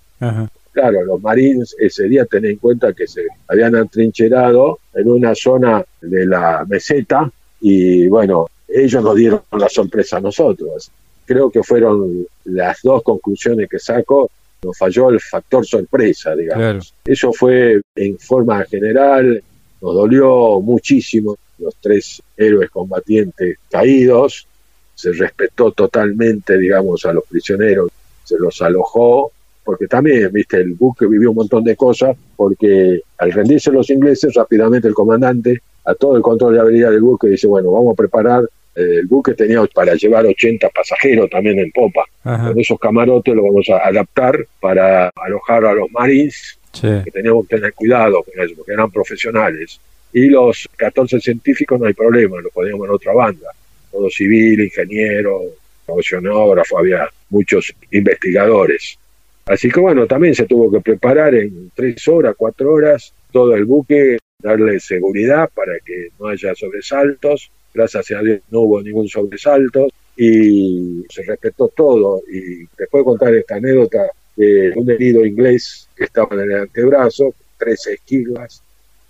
[0.71, 5.83] Claro, los marines ese día tenían en cuenta que se habían atrincherado en una zona
[6.01, 10.91] de la meseta y bueno, ellos nos dieron la sorpresa a nosotros.
[11.25, 14.29] Creo que fueron las dos conclusiones que saco
[14.63, 16.93] nos falló el factor sorpresa, digamos.
[17.05, 19.43] Eso fue en forma general,
[19.83, 24.47] nos dolió muchísimo los tres héroes combatientes caídos,
[24.95, 27.89] se respetó totalmente, digamos, a los prisioneros,
[28.23, 33.33] se los alojó, porque también, viste, el buque vivió un montón de cosas, porque al
[33.33, 37.47] rendirse los ingleses, rápidamente el comandante, a todo el control de habilidad del buque, dice,
[37.47, 38.43] bueno, vamos a preparar
[38.75, 42.05] eh, el buque tenía para llevar 80 pasajeros también en popa.
[42.23, 47.55] Con esos camarotes los vamos a adaptar para alojar a los marines, que teníamos que
[47.57, 49.79] tener cuidado con ellos, porque eran profesionales.
[50.11, 53.49] Y los 14 científicos no hay problema, los poníamos en otra banda.
[53.91, 55.41] Todo civil, ingeniero,
[55.85, 58.97] oceanógrafo, había muchos investigadores.
[59.45, 63.65] Así que bueno, también se tuvo que preparar en tres horas, cuatro horas, todo el
[63.65, 69.87] buque, darle seguridad para que no haya sobresaltos, gracias a Dios no hubo ningún sobresalto
[70.15, 72.21] y se respetó todo.
[72.31, 77.33] Y después de contar esta anécdota de un herido inglés que estaba en el antebrazo,
[77.57, 78.61] tres esquivas,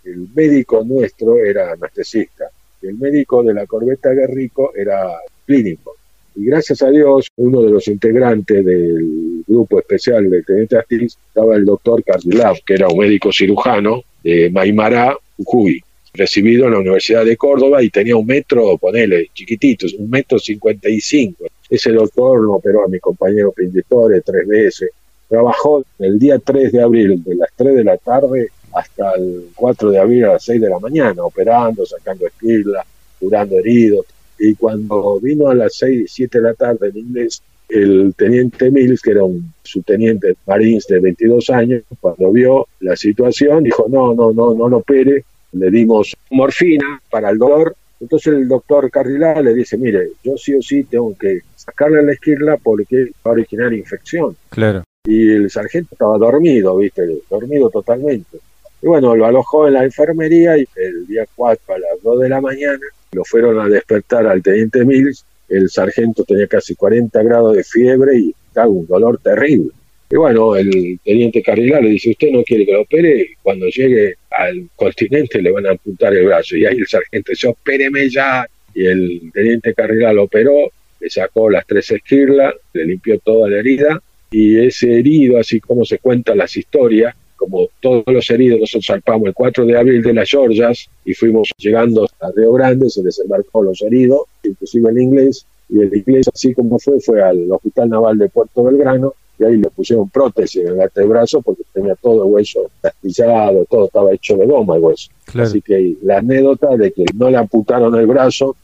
[0.04, 2.50] el médico nuestro era anestesista,
[2.82, 5.96] el médico de la corbeta Guerrico era clínico.
[6.36, 11.56] Y gracias a Dios, uno de los integrantes del grupo especial de Teniente Astiz estaba
[11.56, 15.82] el doctor Cardilav, que era un médico cirujano de Maimará, Jujuy
[16.14, 20.90] recibido en la Universidad de Córdoba y tenía un metro, ponele, chiquitito, un metro cincuenta
[20.90, 21.46] y cinco.
[21.70, 24.92] Ese doctor lo operó a mi compañero Pinditore tres veces.
[25.34, 29.90] Trabajó el día 3 de abril, de las 3 de la tarde hasta el 4
[29.90, 32.86] de abril a las 6 de la mañana, operando, sacando esquilas,
[33.20, 34.06] curando heridos.
[34.38, 39.02] Y cuando vino a las 6, 7 de la tarde en inglés, el teniente Mills,
[39.02, 44.32] que era un subteniente marines de 22 años, cuando vio la situación, dijo, no, no,
[44.34, 47.76] no, no lo opere, le dimos morfina para el dolor.
[48.00, 52.12] Entonces el doctor Carrilá le dice, mire, yo sí o sí tengo que sacarle la
[52.12, 54.38] esquirla porque va a originar infección.
[54.52, 54.84] Claro.
[55.06, 58.38] Y el sargento estaba dormido, viste, dormido totalmente.
[58.82, 62.30] Y bueno, lo alojó en la enfermería y el día 4 a las 2 de
[62.30, 62.80] la mañana
[63.12, 65.26] lo fueron a despertar al teniente Mills.
[65.50, 69.72] El sargento tenía casi 40 grados de fiebre y estaba un dolor terrible.
[70.10, 74.16] Y bueno, el teniente Carrilá le dice, usted no quiere que lo opere, cuando llegue
[74.32, 76.56] al continente le van a apuntar el brazo.
[76.56, 78.48] Y ahí el sargento dice, opéreme ya.
[78.74, 83.58] Y el teniente Carrilá lo operó, le sacó las tres esquirlas, le limpió toda la
[83.58, 84.02] herida.
[84.34, 89.28] Y ese herido, así como se cuentan las historias, como todos los heridos, nosotros salpamos
[89.28, 93.62] el 4 de abril de las Georgias y fuimos llegando a Río Grande, se desembarcó
[93.62, 98.18] los heridos, inclusive el inglés, y el inglés, así como fue, fue al Hospital Naval
[98.18, 102.34] de Puerto Belgrano, y ahí le pusieron prótesis en el antebrazo porque tenía todo el
[102.34, 105.12] hueso astillado, todo estaba hecho de goma el hueso.
[105.38, 108.56] Así que la anécdota de que no le amputaron el brazo,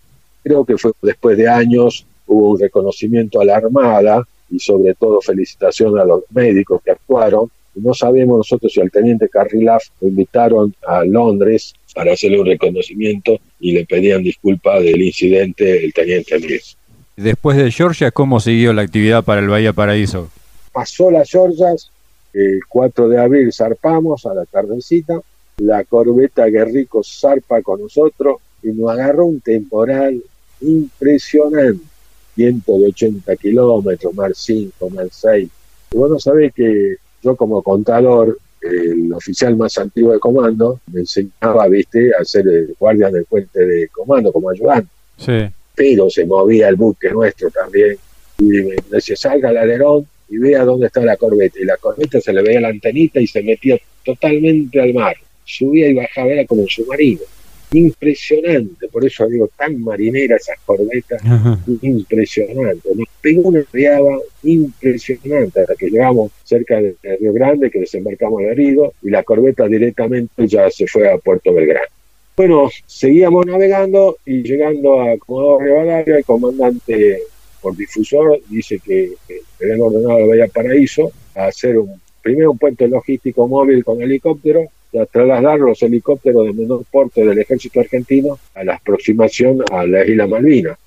[0.41, 5.21] creo que fue después de años, hubo un reconocimiento a la Armada y sobre todo
[5.21, 7.49] felicitación a los médicos que actuaron.
[7.75, 13.37] No sabemos nosotros si al teniente Carrilaf lo invitaron a Londres para hacerle un reconocimiento
[13.59, 16.77] y le pedían disculpas del incidente el teniente Mills.
[17.15, 20.29] Después de Georgia, ¿cómo siguió la actividad para el Bahía Paraíso?
[20.71, 21.91] pasó las Georgias,
[22.33, 25.19] el 4 de abril zarpamos a la tardecita,
[25.57, 30.21] la corbeta Guerrico zarpa con nosotros y nos agarró un temporal
[30.61, 31.83] impresionante,
[32.39, 35.49] viento de 80 kilómetros, mar 5, mar 6.
[35.91, 41.67] Y bueno, sabés que yo como contador, el oficial más antiguo de comando, me enseñaba,
[41.67, 44.89] viste, a ser el guardia del puente de comando como ayudante.
[45.17, 45.39] Sí.
[45.75, 47.97] Pero se movía el buque nuestro también.
[48.37, 51.59] Y me decía, salga el alerón, y vea dónde está la corbeta.
[51.59, 55.17] Y la corbeta se le veía la antenita y se metía totalmente al mar.
[55.43, 57.21] Subía y bajaba, era como un submarino.
[57.71, 61.21] Impresionante, por eso digo, tan marinera esas corbetas,
[61.81, 62.89] impresionante.
[62.95, 68.49] Nos pegó una riaba impresionante hasta que llegamos cerca de Río Grande, que desembarcamos el
[68.49, 71.87] herido, y la corbeta directamente ya se fue a Puerto Belgrano.
[72.35, 77.19] Bueno, seguíamos navegando y llegando a Comodoro Rivadavia, el comandante
[77.61, 79.11] por difusor dice que,
[79.61, 84.69] habían ordenado a Bahía Paraíso a hacer un, primero un puente logístico móvil con helicóptero
[84.97, 90.05] a trasladar los helicópteros de menor porte del ejército argentino a la aproximación a la
[90.05, 90.77] isla Malvinas.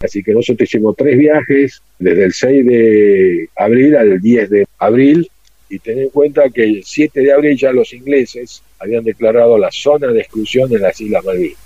[0.00, 5.30] Así que nosotros hicimos tres viajes, desde el 6 de abril al 10 de abril,
[5.70, 9.70] y ten en cuenta que el 7 de abril ya los ingleses habían declarado la
[9.72, 11.58] zona de exclusión en las Islas Malvinas.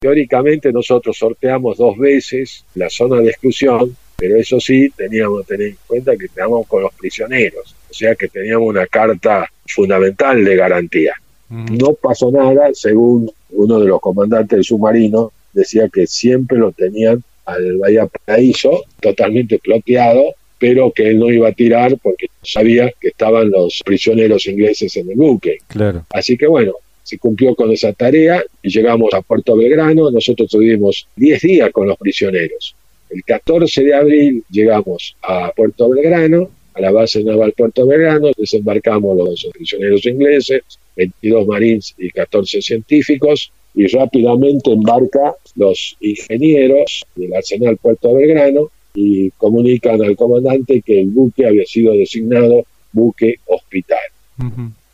[0.00, 5.68] Teóricamente nosotros sorteamos dos veces la zona de exclusión, pero eso sí, teníamos que tener
[5.68, 10.56] en cuenta que estábamos con los prisioneros, o sea que teníamos una carta fundamental de
[10.56, 11.14] garantía.
[11.48, 17.24] No pasó nada, según uno de los comandantes del submarino, decía que siempre lo tenían
[17.44, 23.08] al Bahía Paraíso, totalmente bloqueado, pero que él no iba a tirar porque sabía que
[23.08, 25.58] estaban los prisioneros ingleses en el buque.
[25.66, 26.04] Claro.
[26.10, 30.10] Así que bueno, se cumplió con esa tarea y llegamos a Puerto Belgrano.
[30.10, 32.76] Nosotros tuvimos 10 días con los prisioneros.
[33.08, 36.48] El 14 de abril llegamos a Puerto Belgrano,
[36.80, 40.62] a la base naval Puerto Belgrano, desembarcamos los prisioneros ingleses,
[40.96, 49.30] 22 marines y 14 científicos, y rápidamente embarca los ingenieros del Arsenal Puerto Belgrano y
[49.32, 54.00] comunican al comandante que el buque había sido designado buque hospital.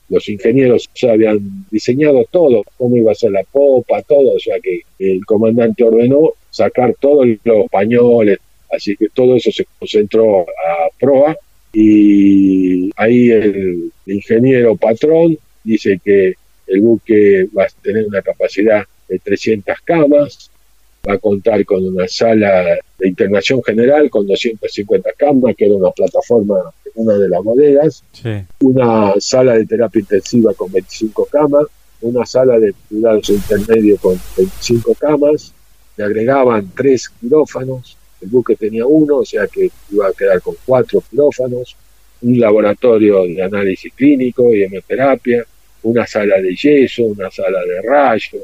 [0.08, 4.56] Los ingenieros ya habían diseñado todo, cómo iba a ser la popa, todo, o sea
[4.60, 8.38] que el comandante ordenó sacar todos los españoles,
[8.70, 11.36] así que todo eso se concentró a proa
[11.72, 16.34] y ahí el ingeniero patrón dice que
[16.66, 20.50] el buque va a tener una capacidad de 300 camas,
[21.08, 25.90] va a contar con una sala de internación general con 250 camas, que era una
[25.90, 28.04] plataforma en una de las bodegas,
[28.60, 31.66] una sala de terapia intensiva con 25 camas,
[32.00, 35.52] una sala de cuidados intermedios con 25 camas,
[35.96, 40.54] le agregaban tres quirófanos, el buque tenía uno, o sea que iba a quedar con
[40.64, 41.76] cuatro quirófanos,
[42.22, 45.44] un laboratorio de análisis clínico y hemoterapia,
[45.82, 48.38] una sala de yeso, una sala de rayo,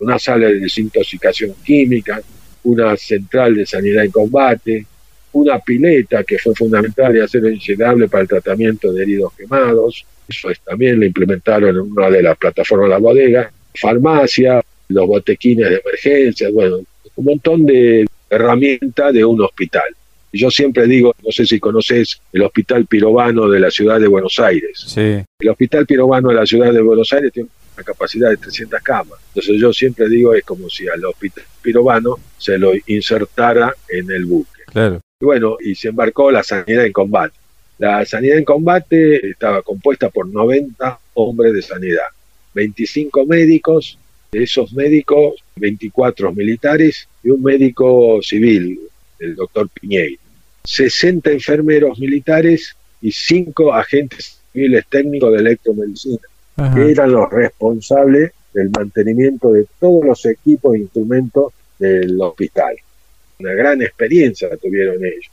[0.00, 2.20] una sala de desintoxicación química,
[2.64, 4.86] una central de sanidad en combate,
[5.32, 10.48] una pileta que fue fundamental y acero incendiable para el tratamiento de heridos quemados, eso
[10.64, 15.82] también lo implementaron en una de las plataformas de la bodega, farmacia, los botequines de
[15.84, 16.80] emergencia, bueno,
[17.16, 19.84] un montón de herramientas de un hospital.
[20.32, 24.40] Yo siempre digo, no sé si conoces el Hospital Pirobano de la ciudad de Buenos
[24.40, 24.92] Aires.
[24.96, 29.20] El Hospital Pirobano de la ciudad de Buenos Aires tiene una capacidad de 300 camas.
[29.28, 34.24] Entonces yo siempre digo, es como si al Hospital Pirobano se lo insertara en el
[34.24, 34.62] buque.
[34.66, 35.00] Claro.
[35.20, 37.36] Y bueno, y se embarcó la sanidad en combate.
[37.78, 42.06] La sanidad en combate estaba compuesta por 90 hombres de sanidad,
[42.54, 43.98] 25 médicos,
[44.32, 48.78] de esos médicos, 24 militares y un médico civil,
[49.18, 50.20] el doctor Piñeiro.
[50.64, 56.22] 60 enfermeros militares y 5 agentes civiles técnicos de electromedicina,
[56.74, 62.76] que eran los responsables del mantenimiento de todos los equipos e instrumentos del hospital.
[63.40, 65.30] Una gran experiencia tuvieron ellos.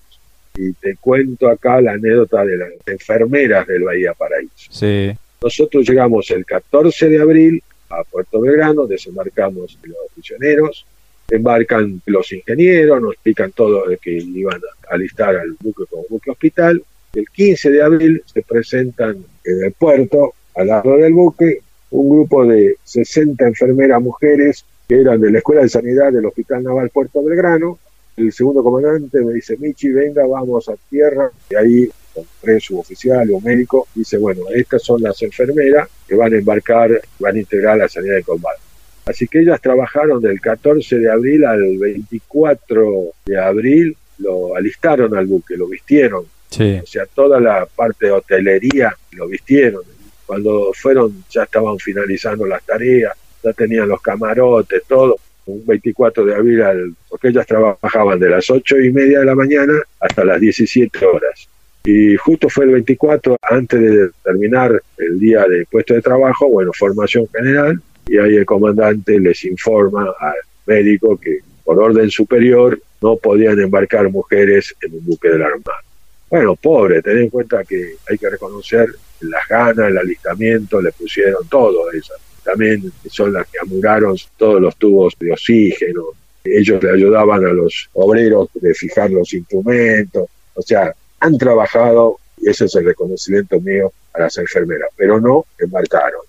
[0.57, 5.17] Y te cuento acá la anécdota de las enfermeras del Bahía Paraíso.
[5.41, 10.85] Nosotros llegamos el 14 de abril a Puerto Belgrano, desembarcamos los prisioneros,
[11.31, 16.29] embarcan los ingenieros, nos explican todo de que iban a alistar al buque como buque
[16.29, 16.83] hospital.
[17.13, 21.61] El 15 de abril se presentan en el puerto, al lado del buque,
[21.91, 26.63] un grupo de 60 enfermeras mujeres que eran de la Escuela de Sanidad del Hospital
[26.63, 27.79] Naval Puerto Belgrano.
[28.17, 31.31] El segundo comandante me dice, Michi, venga, vamos a tierra.
[31.49, 36.33] Y ahí, con tres suboficiales o médico, dice, bueno, estas son las enfermeras que van
[36.33, 38.60] a embarcar, van a integrar la sanidad de combate.
[39.05, 45.25] Así que ellas trabajaron del 14 de abril al 24 de abril, lo alistaron al
[45.25, 46.23] buque, lo vistieron.
[46.23, 49.83] O sea, toda la parte de hotelería lo vistieron.
[50.25, 55.17] Cuando fueron, ya estaban finalizando las tareas, ya tenían los camarotes, todo.
[55.45, 59.35] Un 24 de abril, al, porque ellas trabajaban de las 8 y media de la
[59.35, 61.47] mañana hasta las 17 horas.
[61.83, 66.71] Y justo fue el 24, antes de terminar el día de puesto de trabajo, bueno,
[66.73, 70.35] formación general, y ahí el comandante les informa al
[70.65, 75.83] médico que por orden superior no podían embarcar mujeres en un buque de la Armada.
[76.29, 78.87] Bueno, pobre, ten en cuenta que hay que reconocer
[79.21, 82.13] las ganas, el alistamiento, le pusieron todo eso.
[82.43, 86.05] También son las que amuraron todos los tubos de oxígeno.
[86.43, 90.27] Ellos le ayudaban a los obreros de fijar los instrumentos.
[90.53, 95.45] O sea, han trabajado, y ese es el reconocimiento mío a las enfermeras, pero no
[95.59, 96.21] embarcaron.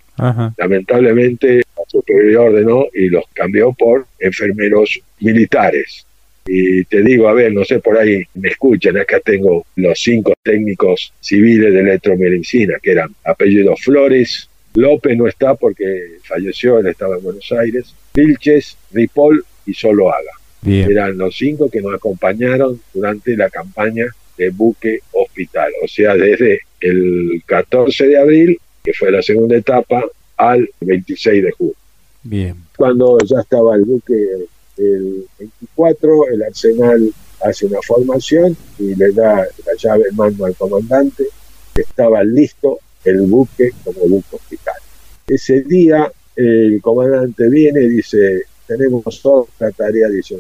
[0.57, 6.07] Lamentablemente, la superior ordenó y los cambió por enfermeros militares.
[6.47, 10.35] Y te digo, a ver, no sé, por ahí me escuchan, acá tengo los cinco
[10.43, 17.17] técnicos civiles de electromedicina, que eran apellidos Flores, López no está porque falleció, él estaba
[17.17, 20.33] en Buenos Aires, Vilches, Ripoll y Solo Haga.
[20.65, 24.07] Eran los cinco que nos acompañaron durante la campaña
[24.39, 30.05] de buque hospital, o sea, desde el 14 de abril, que fue la segunda etapa,
[30.37, 31.75] al 26 de julio.
[32.23, 32.57] Bien.
[32.77, 34.15] Cuando ya estaba el buque
[34.77, 37.13] el 24, el Arsenal
[37.43, 41.25] hace una formación y le da la llave en mano al comandante,
[41.75, 44.75] que estaba listo el buque como buque hospital.
[45.27, 50.39] Ese día el comandante viene y dice, tenemos otra tarea, dice,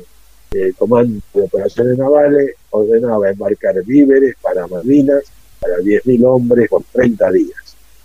[0.53, 5.23] el Comando de Operaciones Navales ordenaba embarcar víveres para Malvinas
[5.59, 7.62] para 10.000 hombres por 30 días.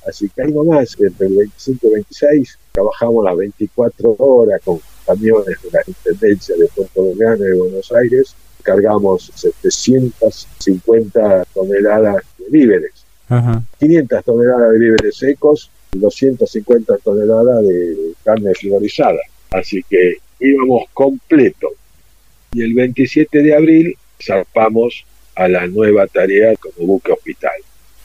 [0.08, 5.62] Así que ahí nomás, entre el 25 y 26, trabajamos las 24 horas con camiones
[5.62, 8.34] de la Intendencia de Puerto Belgrano de Buenos Aires,
[8.64, 13.06] cargamos 750 toneladas de víveres,
[13.80, 19.20] 500 toneladas de víveres secos y 250 toneladas de carne frigorizada.
[19.52, 21.70] Así que íbamos completo.
[22.54, 25.06] Y el 27 de abril zarpamos
[25.36, 27.54] a la nueva tarea como buque hospital.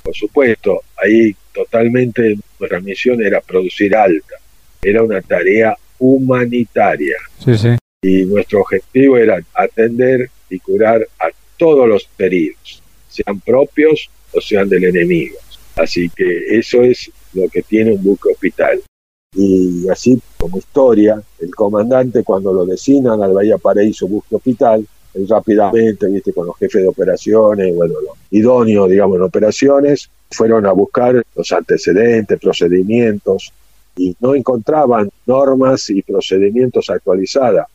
[0.02, 4.36] Por supuesto, ahí totalmente nuestra misión era producir alta.
[4.82, 7.16] Era una tarea humanitaria.
[8.02, 14.68] Y nuestro objetivo era atender y curar a todos los heridos, sean propios o sean
[14.68, 15.36] del enemigo.
[15.76, 18.82] Así que eso es lo que tiene un buque hospital.
[19.34, 24.86] Y así como historia, el comandante cuando lo designan al Bahía Paraíso Buque Hospital,
[25.28, 30.72] rápidamente, viste, con los jefes de operaciones, bueno, los idóneos, digamos, en operaciones, fueron a
[30.72, 33.52] buscar los antecedentes, procedimientos,
[33.96, 37.66] y no encontraban normas y procedimientos actualizadas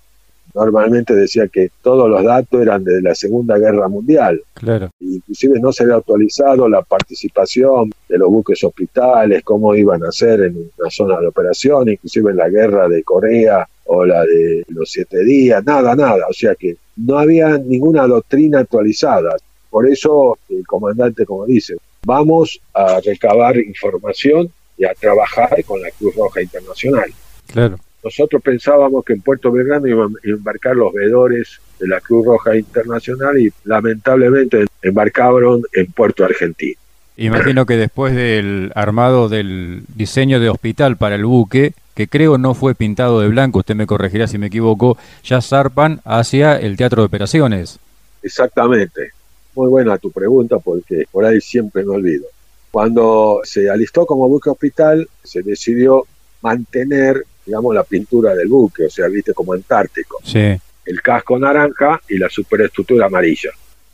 [0.58, 4.42] normalmente decía que todos los datos eran de la Segunda Guerra Mundial.
[4.56, 4.90] Claro.
[5.00, 10.42] Inclusive no se había actualizado la participación de los buques hospitales, cómo iban a ser
[10.42, 14.92] en una zona de operación, inclusive en la guerra de Corea o la de los
[14.92, 16.26] siete días, nada, nada.
[16.30, 19.36] O sea que no había ninguna doctrina actualizada.
[19.70, 21.76] Por eso el comandante, como dice,
[22.06, 27.12] vamos a recabar información y a trabajar con la Cruz Roja Internacional.
[27.48, 27.78] Claro.
[28.04, 32.56] Nosotros pensábamos que en Puerto Belgrano iban a embarcar los veedores de la Cruz Roja
[32.56, 36.80] Internacional y lamentablemente embarcaron en Puerto Argentino.
[37.18, 42.54] Imagino que después del armado del diseño de hospital para el buque, que creo no
[42.54, 47.02] fue pintado de blanco, usted me corregirá si me equivoco, ya zarpan hacia el teatro
[47.02, 47.80] de operaciones.
[48.22, 49.12] Exactamente.
[49.56, 52.26] Muy buena tu pregunta porque por ahí siempre me olvido.
[52.70, 56.06] Cuando se alistó como buque hospital, se decidió
[56.42, 60.20] mantener digamos, la pintura del buque, o sea, viste, como Antártico.
[60.24, 60.60] Sí.
[60.86, 63.52] El casco naranja y la superestructura amarilla.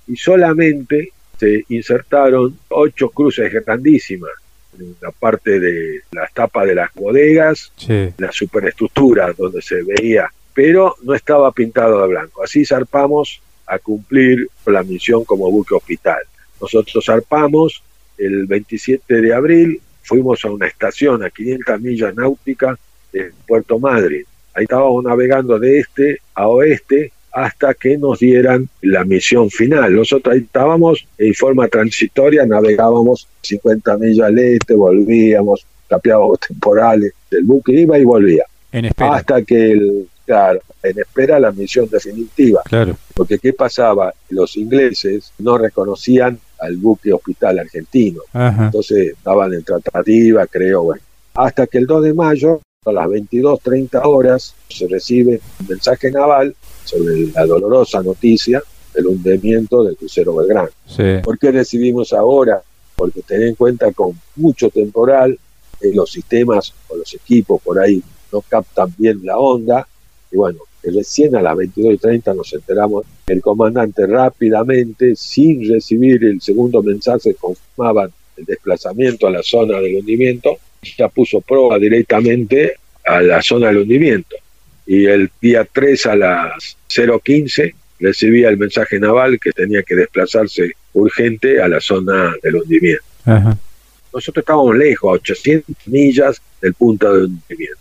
[0.07, 1.11] Y solamente
[1.43, 4.31] se insertaron ocho cruces grandísimas
[4.79, 7.73] en la parte de las tapas de las bodegas,
[8.17, 12.43] la superestructura donde se veía, pero no estaba pintado de blanco.
[12.43, 16.21] Así zarpamos a cumplir la misión como buque hospital.
[16.61, 17.83] Nosotros zarpamos
[18.17, 22.79] el 27 de abril, fuimos a una estación a 500 millas náuticas
[23.11, 24.23] de Puerto Madryn.
[24.53, 29.95] Ahí estábamos navegando de este a oeste hasta que nos dieran la misión final.
[29.95, 37.43] Nosotros ahí estábamos en forma transitoria, navegábamos 50 millas al este, volvíamos, capeábamos temporales, el
[37.43, 38.45] buque iba y volvía.
[38.71, 39.15] En espera.
[39.15, 42.61] Hasta que, el, claro, en espera la misión definitiva.
[42.65, 42.95] Claro.
[43.15, 44.13] Porque ¿qué pasaba?
[44.29, 48.21] Los ingleses no reconocían al buque hospital argentino.
[48.33, 51.01] Entonces estaban en tratativa, creo, bueno.
[51.33, 56.55] Hasta que el 2 de mayo a las 22.30 horas se recibe un mensaje naval
[56.83, 58.61] sobre la dolorosa noticia
[58.93, 60.69] del hundimiento del crucero Belgrano.
[61.23, 62.61] ¿Por qué recibimos ahora?
[62.95, 65.37] Porque ten en cuenta con mucho temporal,
[65.81, 69.87] eh, los sistemas o los equipos por ahí no captan bien la onda,
[70.31, 76.81] y bueno, recién a las 22.30 nos enteramos, el comandante rápidamente, sin recibir el segundo
[76.81, 80.57] mensaje, confirmaba el desplazamiento a la zona del hundimiento,
[80.97, 82.73] ya puso prueba directamente
[83.05, 84.35] a la zona del hundimiento.
[84.85, 90.73] Y el día 3 a las 0.15 recibía el mensaje naval que tenía que desplazarse
[90.93, 93.03] urgente a la zona del hundimiento.
[94.13, 97.77] Nosotros estábamos lejos, a 800 millas del punto de hundimiento.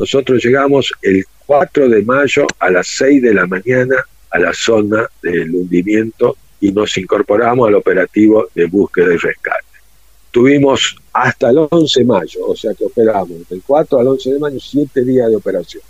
[0.00, 3.96] Nosotros llegamos el 4 de mayo a las 6 de la mañana
[4.30, 9.64] a la zona del hundimiento y nos incorporamos al operativo de búsqueda y rescate.
[10.30, 14.38] Tuvimos hasta el 11 de mayo, o sea que operamos del 4 al 11 de
[14.38, 15.82] mayo, 7 días de operación.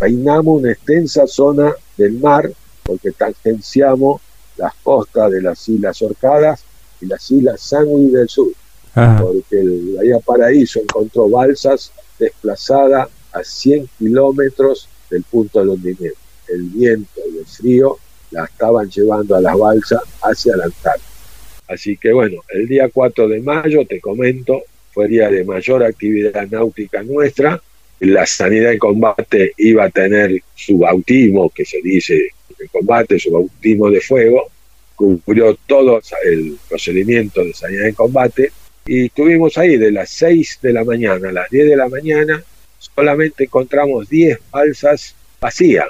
[0.00, 2.50] Reinamos una extensa zona del mar
[2.82, 4.22] porque tangenciamos
[4.56, 6.64] las costas de las Islas Orcadas
[7.00, 8.52] y las Islas Sangui del Sur,
[8.94, 16.18] porque el Bahía Paraíso encontró balsas desplazadas a 100 kilómetros del punto de hundimiento.
[16.48, 17.98] el viento y el frío
[18.30, 21.06] la estaban llevando a las balsas hacia la Antártida.
[21.68, 26.48] Así que bueno, el día 4 de mayo, te comento, fue día de mayor actividad
[26.48, 27.60] náutica nuestra.
[28.00, 33.30] La sanidad en combate iba a tener su bautismo, que se dice en combate, su
[33.30, 34.50] bautismo de fuego,
[34.94, 38.52] cubrió todo el procedimiento de sanidad en combate
[38.86, 42.42] y estuvimos ahí de las 6 de la mañana a las 10 de la mañana,
[42.78, 45.86] solamente encontramos 10 balsas vacías.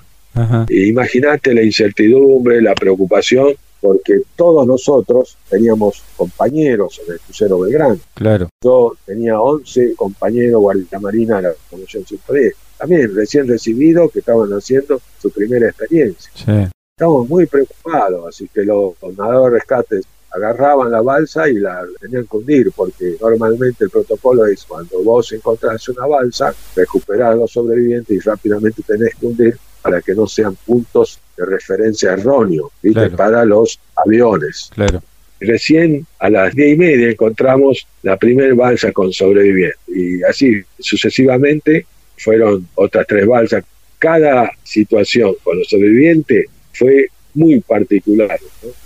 [0.69, 7.99] Imagínate la incertidumbre, la preocupación, porque todos nosotros teníamos compañeros en el crucero Belgrano.
[8.15, 8.49] Claro.
[8.63, 14.51] Yo tenía 11 compañeros guardia marina de la Comisión 110, también recién recibidos que estaban
[14.51, 16.31] haciendo su primera experiencia.
[16.35, 16.71] Sí.
[16.97, 22.27] Estábamos muy preocupados, así que los nadadores de rescates agarraban la balsa y la tenían
[22.27, 27.51] que hundir, porque normalmente el protocolo es cuando vos encontrás una balsa, recuperás a los
[27.51, 32.71] sobrevivientes y rápidamente tenés que hundir para que no sean puntos de referencia erróneos
[33.17, 34.71] para los aviones.
[34.75, 35.03] Claro.
[35.41, 41.87] Recién a las diez y media encontramos la primera balsa con sobrevivientes y así sucesivamente
[42.19, 43.65] fueron otras tres balsas.
[43.99, 48.39] Cada situación con los sobrevivientes fue muy particular.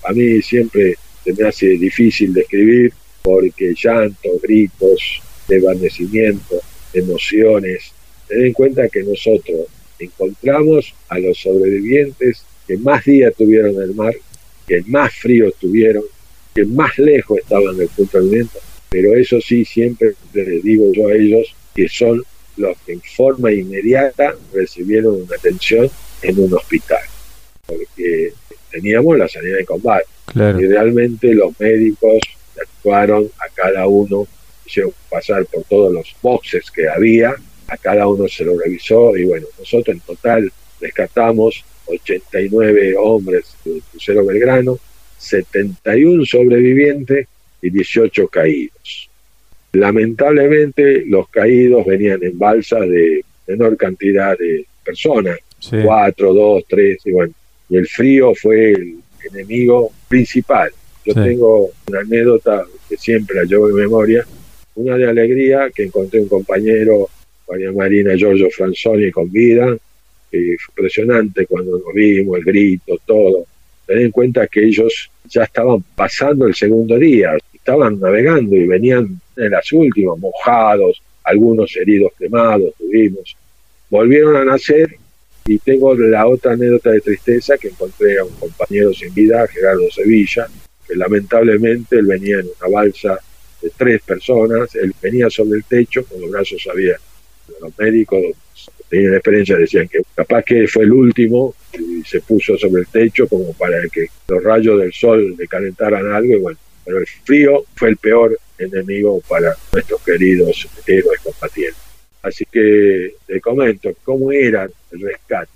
[0.04, 2.92] A mí siempre se me hace difícil describir
[3.22, 6.60] porque llantos, gritos, desvanecimiento,
[6.92, 7.92] emociones.
[8.28, 9.66] Ten en cuenta que nosotros
[9.98, 14.14] encontramos a los sobrevivientes que más días tuvieron en el mar,
[14.66, 16.04] que más frío tuvieron,
[16.54, 21.08] que más lejos estaban del punto de viento, pero eso sí, siempre les digo yo
[21.08, 22.22] a ellos que son
[22.56, 25.90] los que en forma inmediata recibieron una atención
[26.22, 27.02] en un hospital,
[27.66, 28.32] porque
[28.70, 30.06] teníamos la salida de combate.
[30.34, 32.18] Y realmente los médicos
[32.60, 34.26] actuaron a cada uno,
[34.64, 37.34] hicieron pasar por todos los boxes que había
[37.68, 43.82] a cada uno se lo revisó y bueno, nosotros en total rescatamos 89 hombres del
[43.90, 44.78] crucero Belgrano,
[45.18, 47.26] 71 sobrevivientes
[47.62, 49.10] y 18 caídos.
[49.72, 55.38] Lamentablemente los caídos venían en balsas de menor cantidad de personas,
[55.82, 57.32] 4, 2, 3 y bueno,
[57.70, 58.96] y el frío fue el
[59.32, 60.70] enemigo principal.
[61.04, 64.26] Yo tengo una anécdota que siempre la llevo en memoria,
[64.74, 67.08] una de alegría que encontré un compañero
[67.48, 69.76] María Marina Giorgio Franzoni con vida.
[70.30, 73.46] fue impresionante cuando nos vimos, el grito, todo.
[73.86, 79.20] Ten en cuenta que ellos ya estaban pasando el segundo día, estaban navegando y venían
[79.36, 83.36] en las últimas, mojados, algunos heridos quemados tuvimos.
[83.90, 84.96] Volvieron a nacer
[85.46, 89.90] y tengo la otra anécdota de tristeza que encontré a un compañero sin vida, Gerardo
[89.90, 90.48] Sevilla,
[90.86, 93.18] que lamentablemente él venía en una balsa
[93.60, 97.13] de tres personas, él venía sobre el techo con los brazos abiertos
[97.60, 102.56] los médicos que tenían experiencia decían que capaz que fue el último y se puso
[102.56, 106.58] sobre el techo como para que los rayos del sol le calentaran algo y bueno,
[106.84, 111.82] pero el frío fue el peor enemigo para nuestros queridos héroes combatientes.
[112.22, 115.50] Así que te comento cómo era el rescate.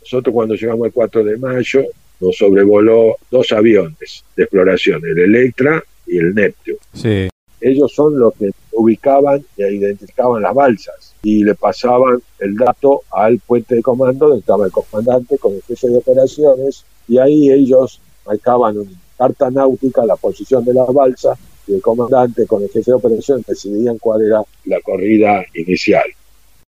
[0.00, 1.84] Nosotros cuando llegamos el 4 de mayo
[2.20, 6.78] nos sobrevoló dos aviones de exploración, el Electra y el Neptune.
[6.94, 7.28] Sí.
[7.60, 13.38] Ellos son los que ubicaban e identificaban las balsas y le pasaban el dato al
[13.38, 18.00] puente de comando donde estaba el comandante con el jefe de operaciones y ahí ellos
[18.26, 21.34] marcaban en carta náutica la posición de la balsa
[21.66, 26.04] y el comandante con el jefe de operaciones decidían cuál era la corrida inicial.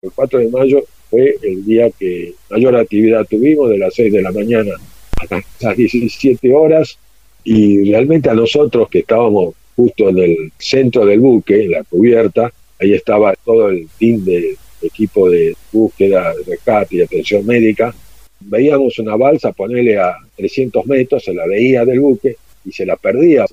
[0.03, 4.23] El 4 de mayo fue el día que mayor actividad tuvimos, de las 6 de
[4.23, 4.73] la mañana
[5.17, 6.99] hasta las 17 horas,
[7.45, 12.53] y realmente a nosotros que estábamos justo en el centro del buque, en la cubierta,
[12.81, 17.95] ahí estaba todo el team de equipo de búsqueda, rescate y atención médica.
[18.41, 22.97] Veíamos una balsa ponerle a 300 metros, se la veía del buque y se la
[22.97, 23.47] perdía.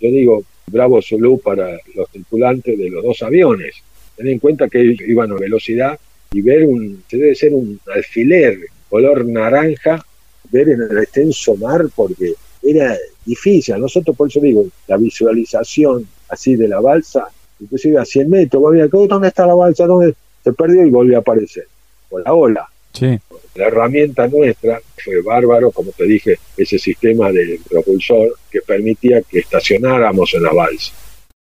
[0.00, 3.74] Yo digo, bravo Zulu para los tripulantes de los dos aviones.
[4.16, 5.98] Ten en cuenta que iban a velocidad
[6.32, 8.58] y ver un, se debe ser un alfiler
[8.88, 10.04] color naranja,
[10.50, 13.78] ver en el extenso mar porque era difícil.
[13.78, 17.28] Nosotros, por eso digo, la visualización así de la balsa,
[17.60, 19.86] inclusive a 100 metros, ¿dónde está la balsa?
[19.86, 20.14] ¿Dónde?
[20.44, 21.66] Se perdió y volvió a aparecer.
[22.08, 22.68] Por la ola.
[22.92, 23.18] Sí.
[23.54, 29.40] La herramienta nuestra fue bárbaro, como te dije, ese sistema de propulsor que permitía que
[29.40, 30.92] estacionáramos en la balsa.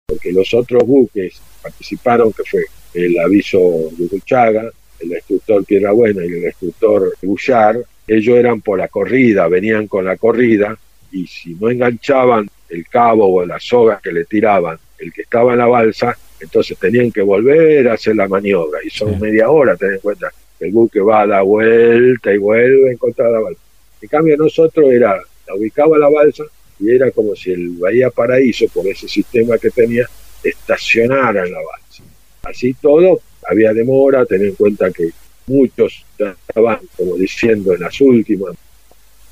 [0.07, 3.59] Porque los otros buques participaron, que fue el aviso
[3.99, 9.49] de Uchaga, el instructor Piedra Buena y el instructor Bullar, ellos eran por la corrida,
[9.49, 10.79] venían con la corrida
[11.17, 15.53] y si no enganchaban el cabo o la soga que le tiraban el que estaba
[15.53, 19.77] en la balsa, entonces tenían que volver a hacer la maniobra y son media hora,
[19.77, 20.31] ten en cuenta.
[20.59, 23.61] El buque va, a dar vuelta y vuelve a encontrar la balsa.
[24.01, 26.45] En cambio nosotros era, la ubicaba la balsa
[26.79, 30.07] y era como si el Bahía Paraíso, por ese sistema que tenía,
[30.43, 32.03] estacionara en la balsa.
[32.43, 35.11] Así todo, había demora, tener en cuenta que
[35.47, 38.55] muchos estaban, como diciendo, en las últimas.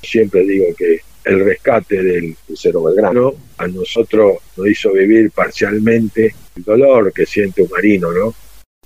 [0.01, 6.63] Siempre digo que el rescate del crucero Belgrano a nosotros nos hizo vivir parcialmente el
[6.63, 8.33] dolor que siente un marino, ¿no?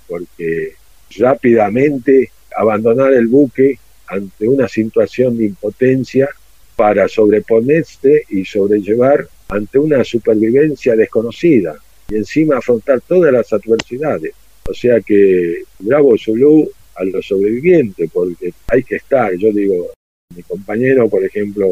[0.08, 0.74] Porque
[1.18, 6.28] rápidamente abandonar el buque ante una situación de impotencia
[6.76, 11.76] para sobreponerse y sobrellevar ante una supervivencia desconocida
[12.08, 14.32] y encima afrontar todas las adversidades.
[14.68, 19.90] O sea que bravo Zulu a los sobrevivientes, porque hay que estar, yo digo,
[20.34, 21.68] mi compañero, por ejemplo,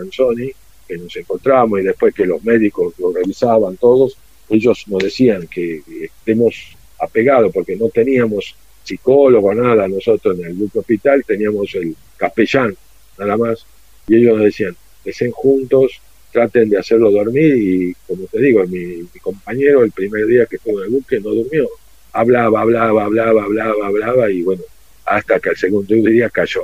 [0.00, 0.50] Franzoni,
[0.88, 4.16] que nos encontramos y después que los médicos lo revisaban todos,
[4.48, 11.24] ellos nos decían que estemos apegados porque no teníamos psicólogo, nada, nosotros en el hospital
[11.24, 12.74] teníamos el capellán,
[13.18, 13.64] nada más,
[14.08, 16.00] y ellos nos decían, estén juntos,
[16.32, 20.78] traten de hacerlo dormir y como te digo, mi, compañero el primer día que estuvo
[20.80, 21.68] en el buque no durmió,
[22.12, 24.62] hablaba, hablaba, hablaba, hablaba, hablaba y bueno,
[25.06, 26.62] hasta que el segundo día cayó.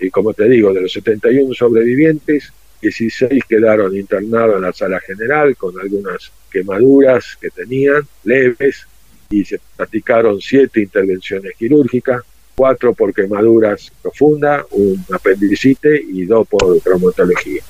[0.00, 5.56] Y como te digo, de los 71 sobrevivientes, 16 quedaron internados en la sala general
[5.56, 8.86] con algunas quemaduras que tenían, leves,
[9.30, 12.22] y se practicaron siete intervenciones quirúrgicas,
[12.54, 17.62] cuatro por quemaduras profundas, un apendicite y dos por traumatología.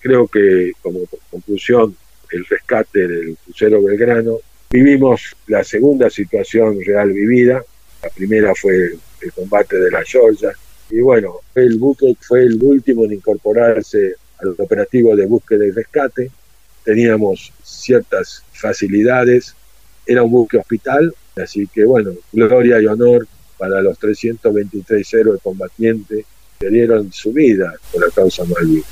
[0.00, 1.00] Creo que como
[1.30, 1.96] conclusión,
[2.30, 4.38] el rescate del crucero Belgrano,
[4.70, 7.64] vivimos la segunda situación real vivida,
[8.02, 10.52] la primera fue el combate de la Georgia,
[10.90, 16.30] y bueno, el buque fue el último en incorporarse al operativo de búsqueda y rescate,
[16.84, 19.54] teníamos ciertas facilidades,
[20.06, 23.26] era un buque hospital, así que bueno, gloria y honor
[23.58, 26.26] para los 323 héroes combatientes
[26.58, 28.86] que dieron su vida por la causa Malvinas.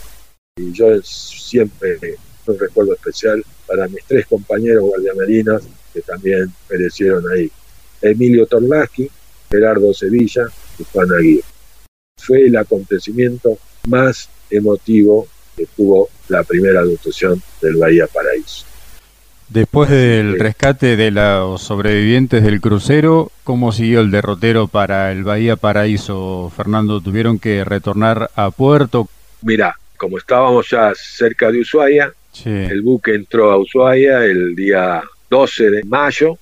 [0.56, 1.98] Y yo siempre
[2.46, 5.62] un recuerdo especial para mis tres compañeros guardiamarinas
[5.92, 7.50] que también perecieron ahí.
[8.00, 9.08] Emilio Torlaski,
[9.50, 10.46] Gerardo Sevilla
[10.78, 11.44] y Juan Aguirre.
[12.16, 15.26] Fue el acontecimiento más emotivo
[15.56, 18.66] que tuvo la primera dotación del Bahía Paraíso.
[19.48, 25.56] Después del rescate de los sobrevivientes del crucero, ¿cómo siguió el derrotero para el Bahía
[25.56, 27.02] Paraíso, Fernando?
[27.02, 29.08] ¿Tuvieron que retornar a puerto?
[29.42, 32.14] Mira, como estábamos ya cerca de Ushuaia,
[32.46, 36.38] el buque entró a Ushuaia el día 12 de mayo.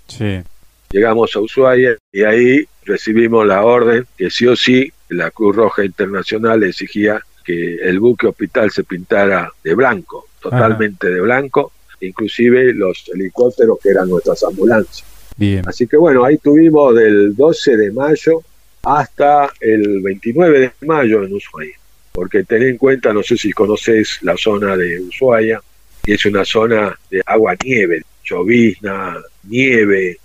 [0.90, 5.84] Llegamos a Ushuaia y ahí recibimos la orden que sí o sí la Cruz Roja
[5.84, 13.10] Internacional exigía que el buque hospital se pintara de blanco, totalmente de blanco, inclusive los
[13.12, 15.04] helicópteros que eran nuestras ambulancias.
[15.36, 15.66] Bien.
[15.66, 18.42] Así que bueno, ahí tuvimos del 12 de mayo
[18.82, 21.76] hasta el 29 de mayo en Ushuaia.
[22.12, 25.60] Porque ten en cuenta, no sé si conoces la zona de Ushuaia,
[26.02, 30.18] que es una zona de agua-nieve, llovizna, nieve.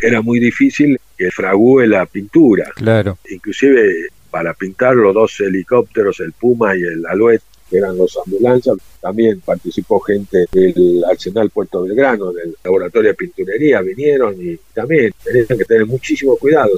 [0.00, 2.70] Era muy difícil que fragúe la pintura.
[2.74, 3.18] Claro.
[3.28, 8.76] Inclusive para pintar los dos helicópteros, el Puma y el Alouette, que eran los ambulancias.
[9.00, 15.46] También participó gente del Arsenal Puerto Belgrano, del Laboratorio de Pinturería, vinieron y también tenían
[15.46, 16.76] que tener muchísimo cuidado.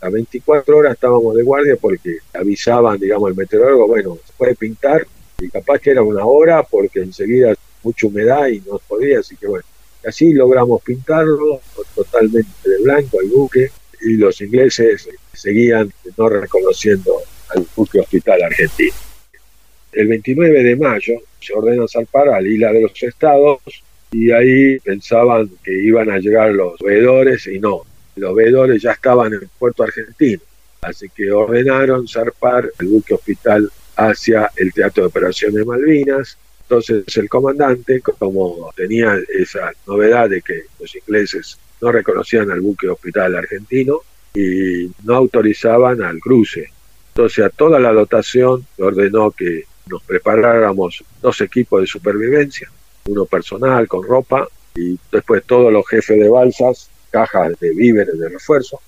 [0.00, 5.06] A 24 horas estábamos de guardia porque avisaban, digamos, el meteorólogo, bueno, se puede pintar
[5.40, 9.46] y capaz que era una hora porque enseguida mucha humedad y no podía, así que
[9.46, 9.64] bueno,
[10.06, 11.60] así logramos pintarlo
[11.94, 13.70] totalmente de blanco al buque
[14.04, 17.20] y los ingleses seguían no reconociendo
[17.54, 18.94] al buque hospital argentino.
[19.92, 23.60] El 29 de mayo se ordena zarpar a la isla de los estados
[24.10, 27.82] y ahí pensaban que iban a llegar los veedores y no,
[28.16, 30.42] los veedores ya estaban en puerto argentino,
[30.82, 36.38] así que ordenaron zarpar el buque hospital hacia el Teatro de Operaciones Malvinas.
[36.62, 42.88] Entonces el comandante, como tenía esa novedad de que los ingleses no reconocían al buque
[42.88, 44.00] hospital argentino
[44.34, 46.70] y no autorizaban al cruce.
[47.08, 52.70] Entonces a toda la dotación ordenó que nos preparáramos dos equipos de supervivencia,
[53.06, 58.28] uno personal con ropa y después todos los jefes de balsas, cajas de víveres de
[58.28, 58.80] refuerzo,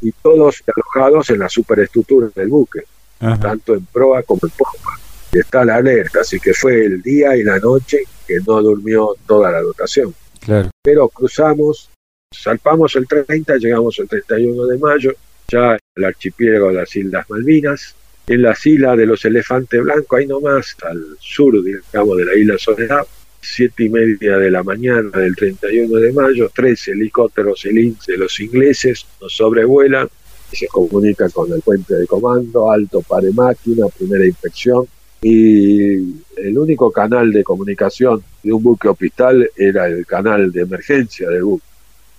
[0.00, 2.84] y todos alojados en la superestructura del buque,
[3.18, 4.98] tanto en proa como en popa.
[5.32, 9.16] Y está la alerta, así que fue el día y la noche que no durmió
[9.26, 10.14] toda la dotación.
[10.40, 10.70] Claro.
[10.82, 11.88] Pero cruzamos,
[12.32, 15.12] salpamos el 30, llegamos el 31 de mayo,
[15.48, 17.94] ya al archipiélago de las Islas Malvinas,
[18.26, 22.56] en las islas de los elefantes blancos, ahí nomás, al sur, digamos, de la isla
[22.56, 23.02] Soledad,
[23.40, 29.04] siete y media de la mañana del 31 de mayo, tres helicópteros de los ingleses
[29.20, 30.08] nos sobrevuelan
[30.52, 34.86] se comunica con el puente de comando, alto pare máquina, primera inspección,
[35.22, 35.94] y
[36.36, 41.44] el único canal de comunicación de un buque hospital era el canal de emergencia del
[41.44, 41.64] buque.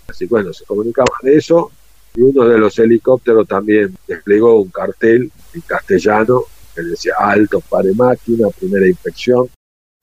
[0.07, 1.71] Así que bueno, se comunicaba de eso
[2.15, 6.43] y uno de los helicópteros también desplegó un cartel en castellano
[6.75, 9.47] que decía alto pare máquina, primera inspección.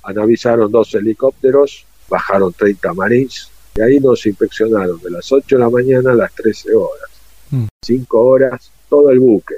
[0.03, 5.71] Analizaron dos helicópteros, bajaron 30 marines y ahí nos inspeccionaron de las 8 de la
[5.71, 7.11] mañana a las 13 horas.
[7.83, 8.27] 5 mm.
[8.27, 9.55] horas, todo el buque.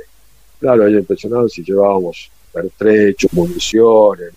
[0.60, 4.32] Claro, ellos inspeccionaron si llevábamos pertrechos, municiones.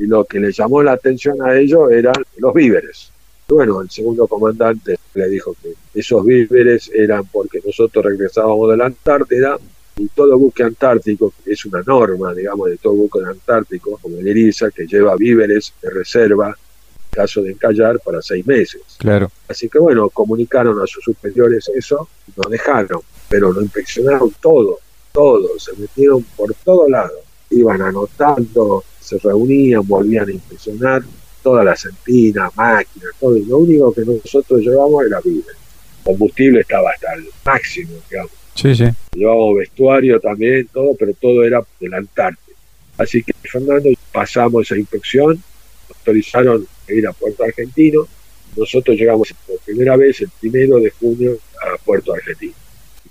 [0.00, 3.11] Y lo que le llamó la atención a ellos eran los víveres.
[3.48, 8.86] Bueno, el segundo comandante le dijo que esos víveres eran porque nosotros regresábamos de la
[8.86, 9.58] Antártida
[9.96, 14.26] y todo buque antártico, que es una norma, digamos, de todo buque antártico, como el
[14.26, 18.80] ERISA, que lleva víveres de reserva en caso de encallar para seis meses.
[18.98, 19.30] Claro.
[19.48, 24.78] Así que bueno, comunicaron a sus superiores eso y nos dejaron, pero lo inspeccionaron todo,
[25.12, 27.18] todo, se metieron por todos lados,
[27.50, 31.02] iban anotando, se reunían, volvían a inspeccionar
[31.42, 35.56] todas las antinas, máquinas, todo, y lo único que nosotros llevamos era víveres.
[36.02, 38.84] Combustible estaba hasta el máximo, digamos Sí, sí.
[39.14, 42.56] Llevábamos vestuario también, todo, pero todo era del Antártida.
[42.98, 45.42] Así que Fernando pasamos esa inspección,
[45.88, 48.06] autorizaron a ir a Puerto Argentino.
[48.56, 52.52] Nosotros llegamos por primera vez el primero de junio a Puerto Argentino.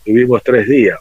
[0.06, 1.00] Tuvimos tres días.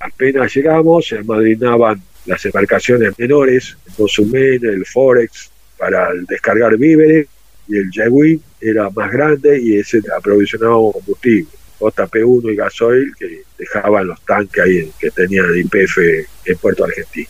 [0.00, 5.50] Apenas llegamos, se almadrinaban las embarcaciones menores, el Consumén, el Forex,
[5.82, 7.26] para descargar víveres,
[7.66, 11.48] y el Yewin era más grande y ese aprovisionábamos combustible.
[11.80, 15.98] JP1 y gasoil que dejaban los tanques ahí que tenían el IPF
[16.44, 17.28] en Puerto Argentino.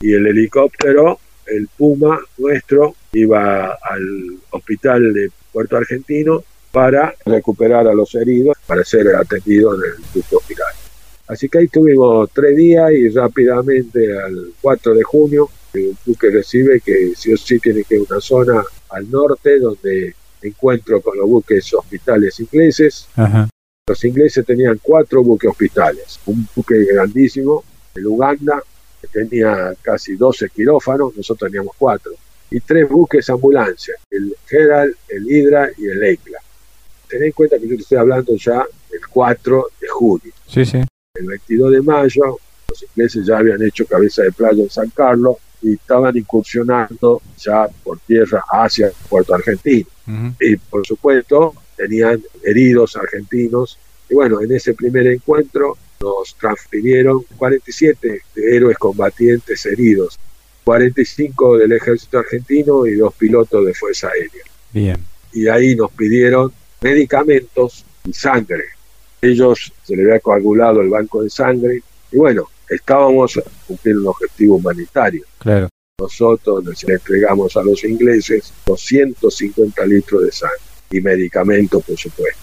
[0.00, 7.92] Y el helicóptero, el Puma nuestro, iba al hospital de Puerto Argentino para recuperar a
[7.92, 10.72] los heridos, para ser atendidos en el grupo hospital.
[11.28, 16.80] Así que ahí tuvimos tres días y rápidamente al 4 de junio el buque recibe
[16.80, 21.16] que sí o sí tiene que ir a una zona al norte donde encuentro con
[21.16, 23.08] los buques hospitales ingleses.
[23.86, 27.64] Los ingleses tenían cuatro buques hospitales, un buque grandísimo,
[27.94, 28.62] el Uganda,
[29.00, 32.12] que tenía casi 12 quirófanos, nosotros teníamos cuatro,
[32.50, 36.38] y tres buques ambulancia, el Herald, el Hydra y el Eicla.
[37.08, 40.32] Ten en cuenta que yo te estoy hablando ya del 4 de junio.
[40.46, 40.78] Sí, sí.
[41.14, 45.36] El 22 de mayo, los ingleses ya habían hecho cabeza de playa en San Carlos
[45.62, 49.86] y estaban incursionando ya por tierra hacia Puerto Argentino.
[50.40, 53.78] Y por supuesto, tenían heridos argentinos.
[54.08, 60.18] Y bueno, en ese primer encuentro nos transfirieron 47 héroes combatientes heridos,
[60.64, 64.42] 45 del ejército argentino y dos pilotos de fuerza aérea.
[64.72, 64.96] Bien.
[65.32, 68.64] Y ahí nos pidieron medicamentos y sangre.
[69.20, 74.56] Ellos se les había coagulado el banco de sangre y bueno, estábamos cumpliendo un objetivo
[74.56, 75.24] humanitario.
[75.38, 75.68] Claro.
[76.00, 80.58] Nosotros les entregamos a los ingleses 250 litros de sangre
[80.90, 82.42] y medicamentos, por supuesto.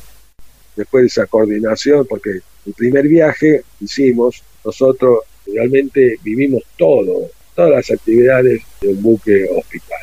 [0.76, 7.92] Después de esa coordinación, porque el primer viaje hicimos, nosotros realmente vivimos todo, todas las
[7.92, 10.00] actividades de un buque hospital.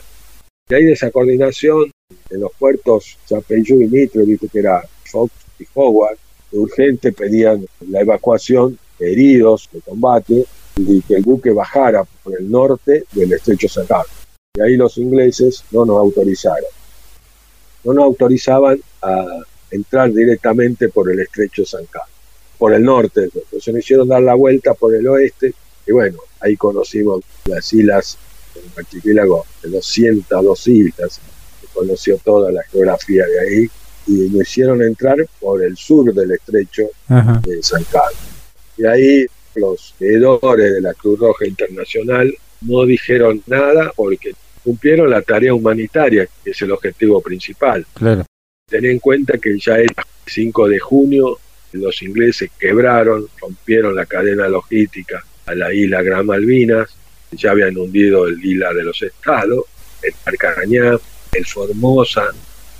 [0.68, 1.90] Y ahí de esa coordinación
[2.30, 6.18] en los puertos Chapeyú y Mitre, que era Fox y Howard,
[6.50, 10.44] de urgente pedían la evacuación heridos de combate
[10.76, 13.86] y que el buque bajara por el norte del estrecho San
[14.54, 16.64] Y ahí los ingleses no nos autorizaron
[17.86, 19.24] no nos autorizaban a
[19.70, 22.10] entrar directamente por el estrecho de San Carlos,
[22.58, 23.30] por el norte.
[23.32, 25.54] Entonces nos hicieron dar la vuelta por el oeste
[25.86, 28.18] y bueno, ahí conocimos las islas,
[28.56, 31.20] el archipiélago de los 102 islas,
[31.60, 33.70] que conoció toda la geografía de ahí
[34.08, 38.18] y nos hicieron entrar por el sur del estrecho de San Carlos.
[38.76, 45.22] Y ahí los veedores de la Cruz Roja Internacional no dijeron nada porque cumplieron la
[45.22, 47.86] tarea humanitaria, que es el objetivo principal.
[47.94, 48.24] Claro.
[48.68, 49.90] Ten en cuenta que ya el
[50.26, 51.38] 5 de junio
[51.72, 56.96] los ingleses quebraron, rompieron la cadena logística a la isla Gran Malvinas,
[57.32, 59.64] ya habían hundido el isla de los estados,
[60.02, 60.98] el Marcarañá,
[61.32, 62.28] el Formosa,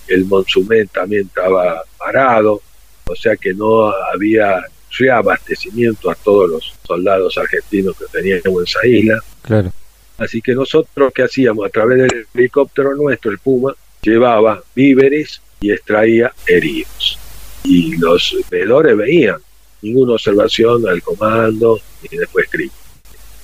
[0.09, 2.62] el Monsumén también estaba parado,
[3.05, 4.64] o sea que no había
[4.99, 9.22] reabastecimiento a todos los soldados argentinos que teníamos en esa isla.
[9.42, 9.72] Claro.
[10.18, 11.66] Así que nosotros, ¿qué hacíamos?
[11.66, 17.18] A través del helicóptero nuestro, el Puma, llevaba víveres y extraía heridos.
[17.64, 19.36] Y los veedores veían,
[19.82, 22.76] ninguna observación al comando, ni después crítico.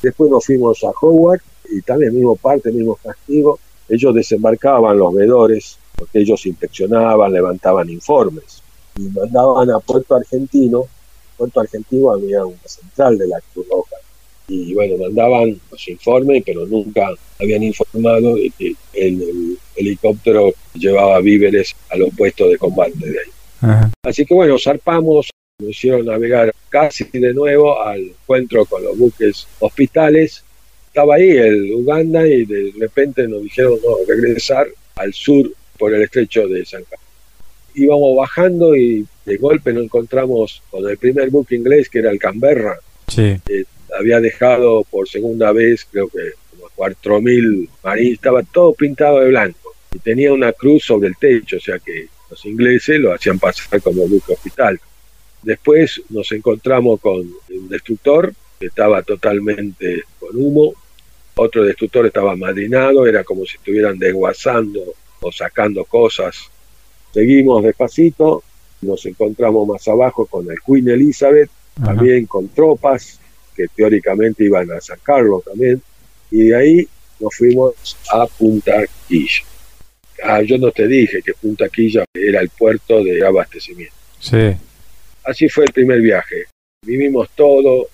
[0.03, 1.41] Después nos fuimos a Howard
[1.71, 3.59] y también mismo parte, mismo castigo.
[3.89, 8.63] Ellos desembarcaban los veedores porque ellos inspeccionaban, levantaban informes
[8.97, 10.87] y mandaban a Puerto Argentino
[11.37, 13.97] Puerto Argentino había una central de la Cruz Roja.
[14.49, 17.09] Y bueno, mandaban los informes, pero nunca
[17.41, 23.91] habían informado de que el, helicóptero llevaba víveres a los puestos de combate de ahí.
[24.03, 29.47] Así que bueno, zarpamos, nos hicieron navegar casi de nuevo al encuentro con los buques
[29.61, 30.45] hospitales.
[30.89, 34.67] Estaba ahí el Uganda y de repente nos dijeron no, regresar
[34.97, 37.02] al sur por el estrecho de San Carlos.
[37.75, 42.19] Íbamos bajando y de golpe nos encontramos con el primer buque inglés que era el
[42.19, 42.79] Canberra.
[43.09, 43.37] Sí.
[43.49, 43.65] Eh,
[43.99, 49.75] había dejado por segunda vez, creo que como 4.000 marines, estaba todo pintado de blanco
[49.95, 53.81] y tenía una cruz sobre el techo, o sea que los ingleses lo hacían pasar
[53.83, 54.81] como buque hospital.
[55.43, 60.75] Después nos encontramos con un destructor que estaba totalmente con humo,
[61.35, 64.81] otro destructor estaba madrinado, era como si estuvieran desguazando
[65.21, 66.51] o sacando cosas.
[67.13, 68.43] Seguimos despacito,
[68.81, 71.51] nos encontramos más abajo con el Queen Elizabeth,
[71.83, 73.19] también con tropas
[73.55, 75.83] que teóricamente iban a sacarlo también,
[76.31, 76.89] y de ahí
[77.21, 79.43] nos fuimos a Punta Quilla.
[80.25, 83.95] Ah, yo no te dije que Punta Quilla era el puerto de abastecimiento.
[84.19, 84.57] Sí.
[85.25, 86.47] Así fue el primer viaje.
[86.85, 87.89] Vivimos todo,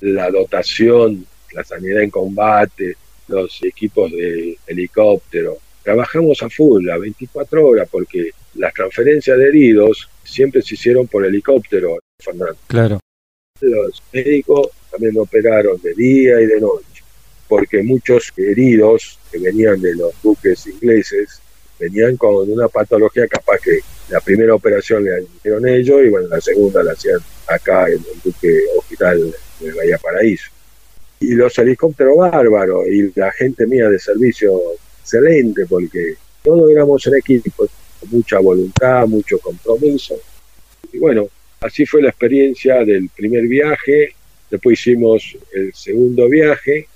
[0.00, 2.96] la dotación, la sanidad en combate,
[3.28, 5.58] los equipos de helicóptero.
[5.84, 11.24] Trabajamos a full, a 24 horas, porque las transferencias de heridos siempre se hicieron por
[11.24, 12.56] helicóptero, Fernando.
[12.66, 13.00] Claro.
[13.60, 17.02] Los médicos también operaron de día y de noche,
[17.48, 21.40] porque muchos heridos que venían de los buques ingleses
[21.78, 26.40] venían con una patología capaz que la primera operación la hicieron ellos y bueno, la
[26.40, 30.50] segunda la hacían acá en el buque hospital de Bahía Paraíso.
[31.20, 34.60] Y los helicópteros bárbaros y la gente mía de servicio
[35.04, 37.68] excelente porque todos éramos en equipo,
[38.00, 40.16] con mucha voluntad, mucho compromiso.
[40.92, 41.28] Y bueno,
[41.60, 44.14] así fue la experiencia del primer viaje,
[44.50, 46.88] después hicimos el segundo viaje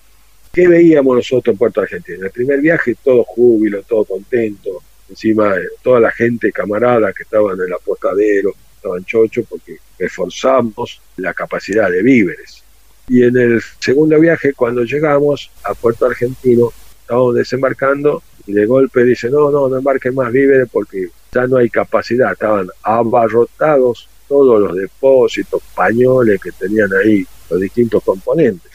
[0.52, 2.18] ¿Qué veíamos nosotros en Puerto Argentina?
[2.18, 7.22] En el primer viaje todo júbilo, todo contento, encima eh, toda la gente camarada que
[7.22, 12.62] estaban en el apostadero, estaban chochos porque reforzamos la capacidad de víveres.
[13.08, 16.72] Y en el segundo viaje, cuando llegamos a Puerto Argentino,
[17.08, 21.56] estábamos desembarcando y de golpe dice, no, no, no embarquen más víveres porque ya no
[21.56, 22.32] hay capacidad.
[22.32, 28.70] Estaban abarrotados todos los depósitos, pañoles que tenían ahí los distintos componentes.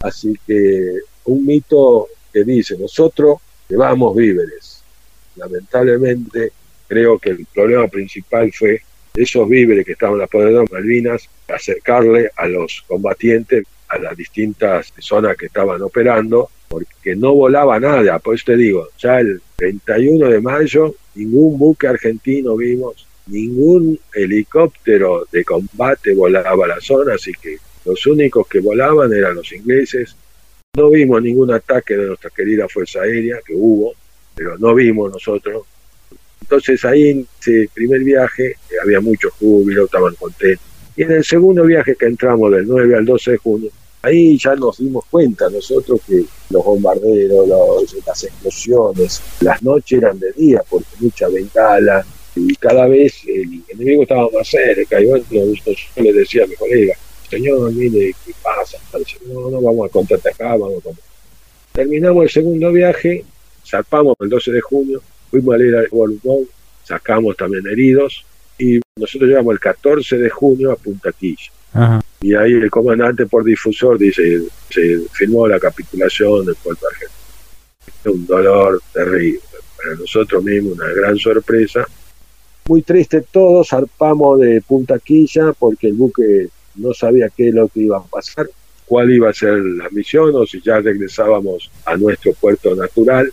[0.00, 3.38] Así que un mito que dice, nosotros
[3.68, 4.82] llevamos víveres.
[5.36, 6.52] Lamentablemente,
[6.88, 8.80] creo que el problema principal fue
[9.14, 15.46] esos víveres que estaban en Malvinas, acercarle a los combatientes a las distintas zonas que
[15.46, 18.18] estaban operando, porque no volaba nada.
[18.18, 25.26] Por eso te digo, ya el 31 de mayo, ningún buque argentino vimos, ningún helicóptero
[25.30, 30.16] de combate volaba a la zona, así que los únicos que volaban eran los ingleses.
[30.76, 33.94] No vimos ningún ataque de nuestra querida Fuerza Aérea, que hubo,
[34.34, 35.64] pero no vimos nosotros.
[36.40, 40.66] Entonces ahí en ese primer viaje eh, había mucho júbilo, estaban contentos.
[40.96, 43.70] Y en el segundo viaje que entramos del 9 al 12 de junio,
[44.04, 47.48] ahí ya nos dimos cuenta nosotros que los bombarderos,
[48.06, 52.04] las explosiones, las noches eran de día porque mucha bengala
[52.36, 55.00] y cada vez el enemigo estaba más cerca.
[55.00, 56.94] Y bueno, yo le decía a mi colega,
[57.30, 58.78] señor, mire, ¿qué pasa?
[59.26, 60.90] No, no, vamos a contarte acá, vamos a
[61.72, 63.24] Terminamos el segundo viaje,
[63.66, 66.44] zarpamos el 12 de junio, fuimos a leer al Bolugón,
[66.84, 68.24] sacamos también heridos,
[68.58, 71.50] y nosotros llegamos el 14 de junio a Punta Quilla.
[72.20, 78.14] Y ahí el comandante por difusor dice, se firmó la capitulación del Puerto Argentino.
[78.16, 79.40] Un dolor terrible,
[79.76, 81.86] para nosotros mismos una gran sorpresa.
[82.66, 87.68] Muy triste todos, zarpamos de Punta Quilla porque el buque no sabía qué es lo
[87.68, 88.48] que iba a pasar,
[88.86, 93.32] cuál iba a ser la misión o si ya regresábamos a nuestro puerto natural.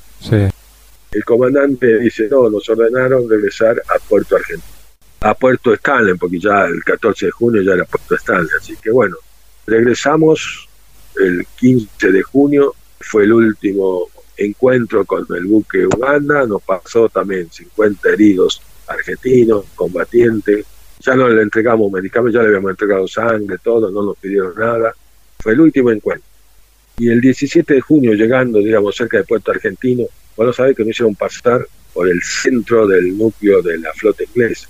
[1.12, 4.71] El comandante dice, no, nos ordenaron regresar a Puerto Argentino,
[5.22, 8.92] a Puerto Stanley, porque ya el 14 de junio ya era Puerto Stanley, así que
[8.92, 9.16] bueno,
[9.66, 10.68] regresamos
[11.20, 14.08] el 15 de junio, fue el último
[14.38, 20.66] encuentro con el buque Uganda, nos pasó también 50 heridos argentinos, combatientes,
[21.00, 24.94] ya no le entregamos medicamentos, ya le habíamos entregado sangre, todo, no nos pidieron nada.
[25.40, 26.28] Fue el último encuentro.
[26.98, 30.06] Y el 17 de junio, llegando, digamos, cerca de Puerto Argentino,
[30.38, 34.70] bueno, sabés que nos hicieron pasar por el centro del núcleo de la flota inglesa.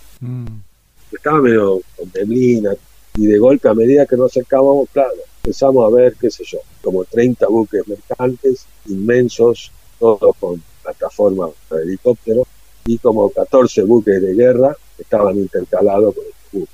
[1.11, 2.73] Estaba medio con neblina
[3.15, 6.59] y de golpe a medida que nos acercábamos, claro, empezamos a ver, qué sé yo,
[6.81, 12.47] como 30 buques mercantes inmensos, todos con plataformas de helicóptero
[12.85, 16.67] y como 14 buques de guerra estaban intercalados con el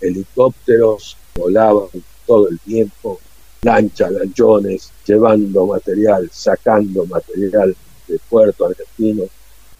[0.00, 1.88] helicópteros volaban
[2.26, 3.18] todo el tiempo,
[3.62, 7.74] lanchas, lanchones, llevando material, sacando material
[8.06, 9.24] de puerto argentino.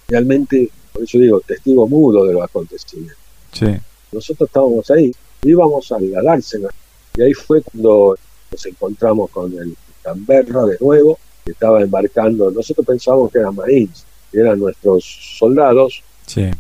[0.08, 3.16] Realmente, por eso digo, testigo mudo de los acontecimientos.
[4.10, 6.68] Nosotros estábamos ahí, íbamos a la dársena,
[7.16, 8.16] y ahí fue cuando
[8.50, 14.04] nos encontramos con el Canberra de nuevo, que estaba embarcando, nosotros pensábamos que eran marines,
[14.32, 15.04] que eran nuestros
[15.38, 16.50] soldados, sí.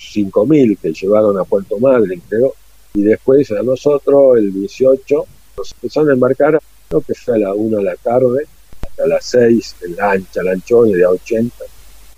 [0.00, 2.54] 5.000 que llevaron a Puerto Madryn, creo,
[2.94, 5.26] y después a nosotros, el 18,
[5.58, 8.46] nos empezaron a embarcar, creo que fue a la 1 de la tarde,
[8.80, 11.54] hasta las 6, en lancha, lanchón y de a 80.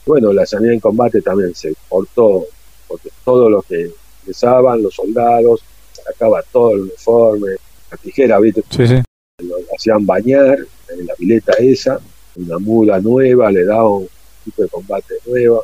[0.07, 2.47] Bueno, la sanidad en combate también se portó,
[2.87, 3.91] porque todo lo que
[4.21, 7.53] empezaban, los soldados, sacaba todo el uniforme,
[7.91, 8.63] la tijera, ¿viste?
[8.71, 9.03] Sí, sí.
[9.43, 10.59] Lo hacían bañar
[10.91, 12.01] en la pileta esa,
[12.37, 14.09] una muda nueva, le daban un
[14.45, 15.61] tipo de combate nueva,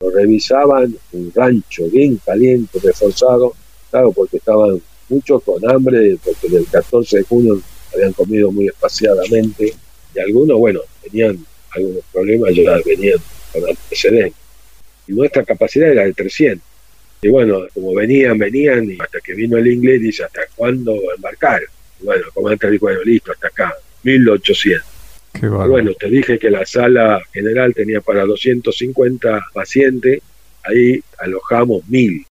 [0.00, 3.52] lo revisaban, un rancho bien caliente, reforzado,
[3.90, 7.60] claro, porque estaban muchos con hambre, porque del 14 de junio
[7.92, 9.74] habían comido muy espaciadamente,
[10.14, 13.18] y algunos, bueno, tenían algunos problemas, ya venían
[13.52, 14.34] con antecedentes.
[15.06, 16.64] Y nuestra capacidad era de 300.
[17.22, 21.60] Y bueno, como venían, venían, y hasta que vino el inglés, dice, ¿hasta cuándo embarcar?
[22.00, 24.86] Y bueno, el comandante dijo, bueno, listo, hasta acá, 1800.
[25.38, 30.20] Qué bueno, te dije que la sala general tenía para 250 pacientes,
[30.64, 32.26] ahí alojamos 1000.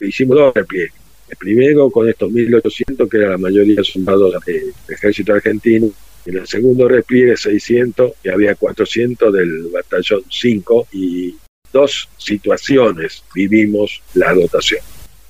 [0.00, 0.92] Hicimos dos repliegues.
[1.28, 5.90] El primero con estos 1800, que era la mayoría soldados del ejército argentino,
[6.26, 11.36] en el segundo repliegue 600, y había 400 del batallón 5, y
[11.72, 14.80] dos situaciones vivimos la dotación.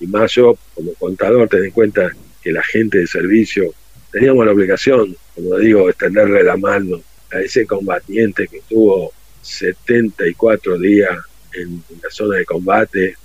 [0.01, 2.11] Y más yo, como contador, ten en cuenta
[2.42, 3.72] que la gente de servicio
[4.12, 7.01] teníamos la obligación, como digo, extenderle la mano
[7.32, 11.18] a ese combatiente que estuvo 74 días
[11.55, 13.16] en, la zona de combate.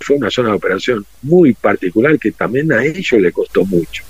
[0.00, 4.04] Fue una zona de operación muy particular que también a ellos le costó mucho.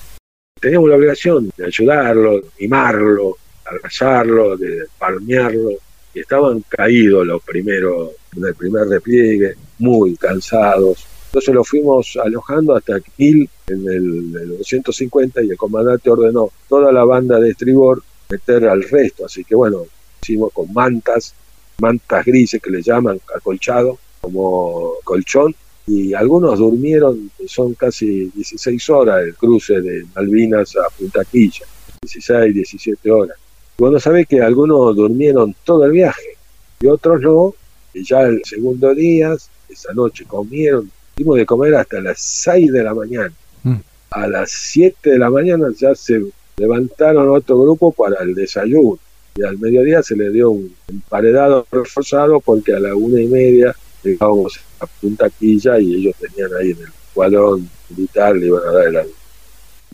[0.61, 5.71] Teníamos la obligación de ayudarlo, de mimarlo, abrazarlo, de palmearlo.
[6.15, 12.75] Y estaban caídos los primeros, en el primer repliegue, muy cansados, entonces lo fuimos alojando
[12.75, 18.67] hasta Kiel en el, 950 y el comandante ordenó toda la banda de estribor meter
[18.67, 19.27] al resto.
[19.27, 19.85] Así que bueno,
[20.23, 21.35] hicimos con mantas,
[21.79, 25.55] mantas grises que le llaman acolchado, como colchón,
[25.87, 31.65] y algunos durmieron, son casi 16 horas el cruce de Malvinas a Punta Quilla,
[32.03, 33.37] 16, 17 horas.
[33.79, 36.37] Bueno, sabe que algunos durmieron todo el viaje
[36.81, 37.55] y otros no,
[37.95, 39.37] y ya el segundo día,
[39.69, 43.33] esa noche comieron, Tuvimos de comer hasta las 6 de la mañana.
[43.63, 43.77] Mm.
[44.11, 46.21] A las 7 de la mañana ya se
[46.59, 48.99] levantaron otro grupo para el desayuno.
[49.35, 53.75] Y al mediodía se le dio un emparedado reforzado porque a la una y media
[54.07, 58.73] llegábamos a Punta Quilla y ellos tenían ahí en el cuadrón militar, le iban a
[58.73, 59.09] dar el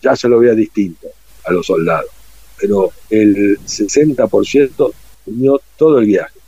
[0.01, 1.09] Ya se lo veía distinto
[1.45, 2.11] a los soldados.
[2.61, 4.93] Pero el 60%
[5.27, 6.39] unió todo el viaje.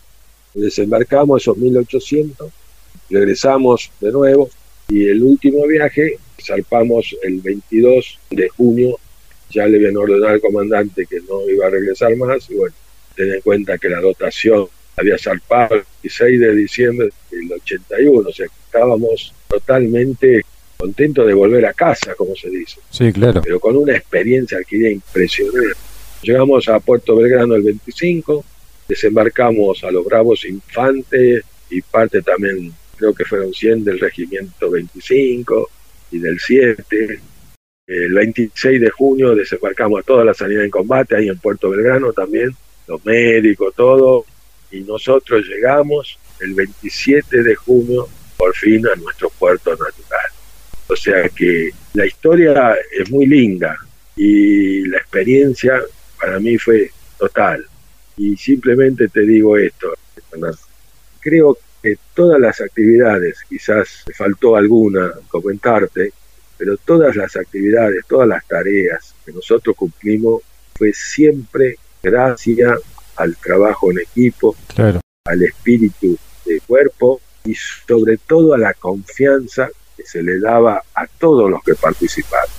[0.54, 2.50] Desembarcamos esos 1800,
[3.10, 4.48] regresamos de nuevo,
[4.88, 8.98] y el último viaje zarpamos el 22 de junio,
[9.50, 12.74] ya le habían ordenado al comandante que no iba a regresar más y bueno,
[13.16, 18.32] ten en cuenta que la dotación había zarpado el 16 de diciembre del 81, o
[18.32, 20.44] sea, estábamos totalmente
[20.76, 22.80] contentos de volver a casa, como se dice.
[22.90, 23.42] Sí, claro.
[23.42, 25.78] Pero con una experiencia adquirida impresionante.
[26.22, 28.44] Llegamos a Puerto Belgrano el 25,
[28.88, 35.70] desembarcamos a los Bravos Infantes y parte también creo que fueron 100 del regimiento 25
[36.12, 37.20] y del 7.
[37.86, 42.12] El 26 de junio desembarcamos a toda la sanidad en combate, ahí en Puerto Belgrano
[42.12, 42.54] también,
[42.86, 44.24] los médicos, todo,
[44.70, 50.30] y nosotros llegamos el 27 de junio por fin a nuestro puerto natural.
[50.88, 53.78] O sea que la historia es muy linda
[54.16, 55.80] y la experiencia
[56.20, 57.64] para mí fue total.
[58.16, 59.94] Y simplemente te digo esto,
[61.20, 61.58] creo
[62.14, 66.12] todas las actividades, quizás faltó alguna comentarte,
[66.56, 70.42] pero todas las actividades, todas las tareas que nosotros cumplimos
[70.74, 72.80] fue siempre gracias
[73.16, 80.04] al trabajo en equipo, al espíritu de cuerpo y sobre todo a la confianza que
[80.04, 82.50] se le daba a todos los que participaron.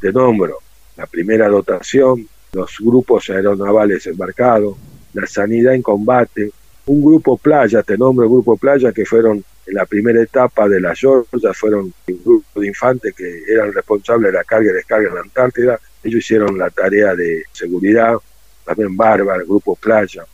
[0.00, 0.58] Te nombro
[0.96, 4.76] la primera dotación, los grupos aeronavales embarcados,
[5.12, 6.50] la sanidad en combate,
[6.86, 10.80] un grupo playa, te nombro el grupo playa, que fueron en la primera etapa de
[10.80, 15.08] la Georgia, fueron un grupo de infantes que eran responsables de la carga y descarga
[15.08, 18.14] en la Antártida, ellos hicieron la tarea de seguridad,
[18.66, 20.26] también Bárbara, grupo playa,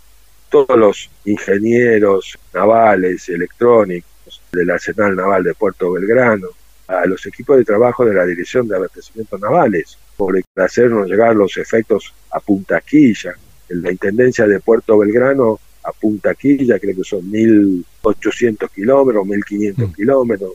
[0.48, 6.48] todos los ingenieros navales, electrónicos del Arsenal Naval de Puerto Belgrano,
[6.88, 11.56] a los equipos de trabajo de la Dirección de Abastecimientos Navales por hacernos llegar los
[11.56, 13.34] efectos a Punta Quilla.
[13.68, 19.76] En la Intendencia de Puerto Belgrano a Punta Quilla, creo que son 1.800 kilómetros, 1.500
[19.76, 19.92] mm.
[19.94, 20.52] kilómetros,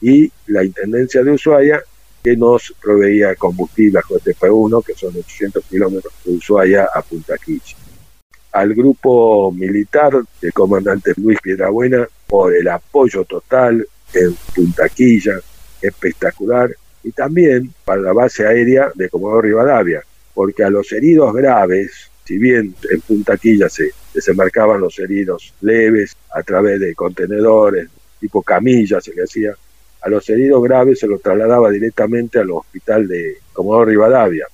[0.00, 1.82] y la Intendencia de Ushuaia,
[2.22, 7.34] que nos proveía combustible a JTP1, que son 800 kilómetros de Ushuaia a Punta.
[8.52, 15.40] Al grupo militar del comandante Luis Piedrabuena por el apoyo total en Punta Quilla,
[15.80, 16.70] espectacular,
[17.02, 20.02] y también para la base aérea de Comodoro Rivadavia,
[20.34, 26.16] porque a los heridos graves, si bien en Punta Quilla se desembarcaban los heridos leves
[26.34, 27.88] a través de contenedores,
[28.18, 29.54] tipo camillas se le hacía,
[30.02, 34.46] a los heridos graves se los trasladaba directamente al hospital de Comodoro Rivadavia.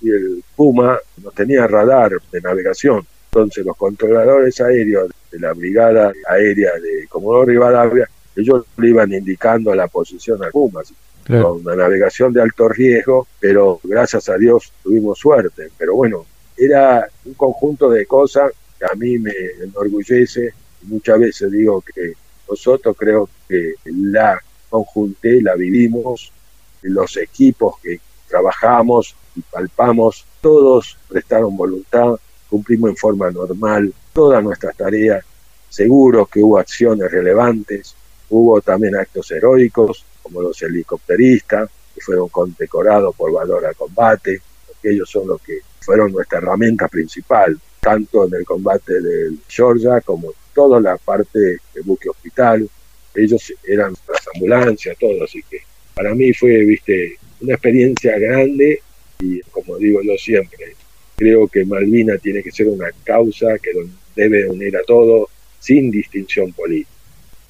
[0.00, 6.12] Y el Puma no tenía radar de navegación, entonces los controladores aéreos de la Brigada
[6.28, 10.82] Aérea de Comodoro Rivadavia, ellos le iban indicando la posición al Puma,
[11.26, 15.70] con una navegación de alto riesgo, pero gracias a Dios tuvimos suerte.
[15.78, 19.32] Pero bueno, era un conjunto de cosas que a mí me
[19.62, 20.52] enorgullece.
[20.82, 22.14] Muchas veces digo que
[22.48, 24.38] nosotros creo que la
[24.72, 26.32] conjunté, la vivimos,
[26.80, 32.16] los equipos que trabajamos y palpamos, todos prestaron voluntad,
[32.48, 35.22] cumplimos en forma normal todas nuestras tareas,
[35.68, 37.94] seguro que hubo acciones relevantes,
[38.30, 44.90] hubo también actos heroicos, como los helicópteristas, que fueron condecorados por valor al combate, porque
[44.92, 50.28] ellos son los que fueron nuestra herramienta principal, tanto en el combate del Georgia como
[50.28, 52.68] en toda la parte del buque hospital.
[53.14, 55.58] Ellos eran las ambulancias, todo, así que
[55.94, 58.80] para mí fue, viste, una experiencia grande
[59.20, 60.74] y como digo yo siempre,
[61.16, 63.70] creo que Malvina tiene que ser una causa que
[64.16, 65.28] debe unir a todos
[65.60, 66.90] sin distinción política.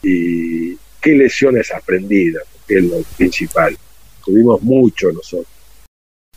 [0.03, 3.77] Y qué lesiones aprendidas, que es lo principal.
[4.25, 5.49] Tuvimos mucho nosotros.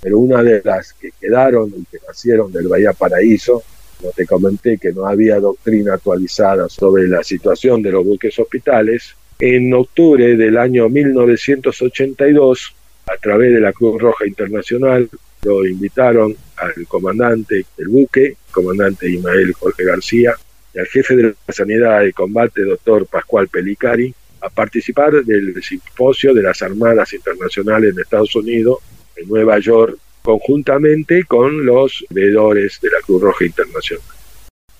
[0.02, 3.64] Pero una de las que quedaron y que nacieron del Bahía Paraíso,
[4.04, 9.16] no te comenté que no había doctrina actualizada sobre la situación de los buques hospitales,
[9.40, 12.76] en octubre del año 1982,
[13.08, 15.10] a través de la Cruz Roja Internacional,
[15.44, 20.34] lo invitaron al comandante del buque, comandante Ismael Jorge García,
[20.74, 26.34] y al jefe de la Sanidad de Combate, doctor Pascual Pelicari, a participar del simposio
[26.34, 28.80] de las Armadas Internacionales en Estados Unidos,
[29.16, 34.04] en Nueva York, conjuntamente con los veedores de la Cruz Roja Internacional.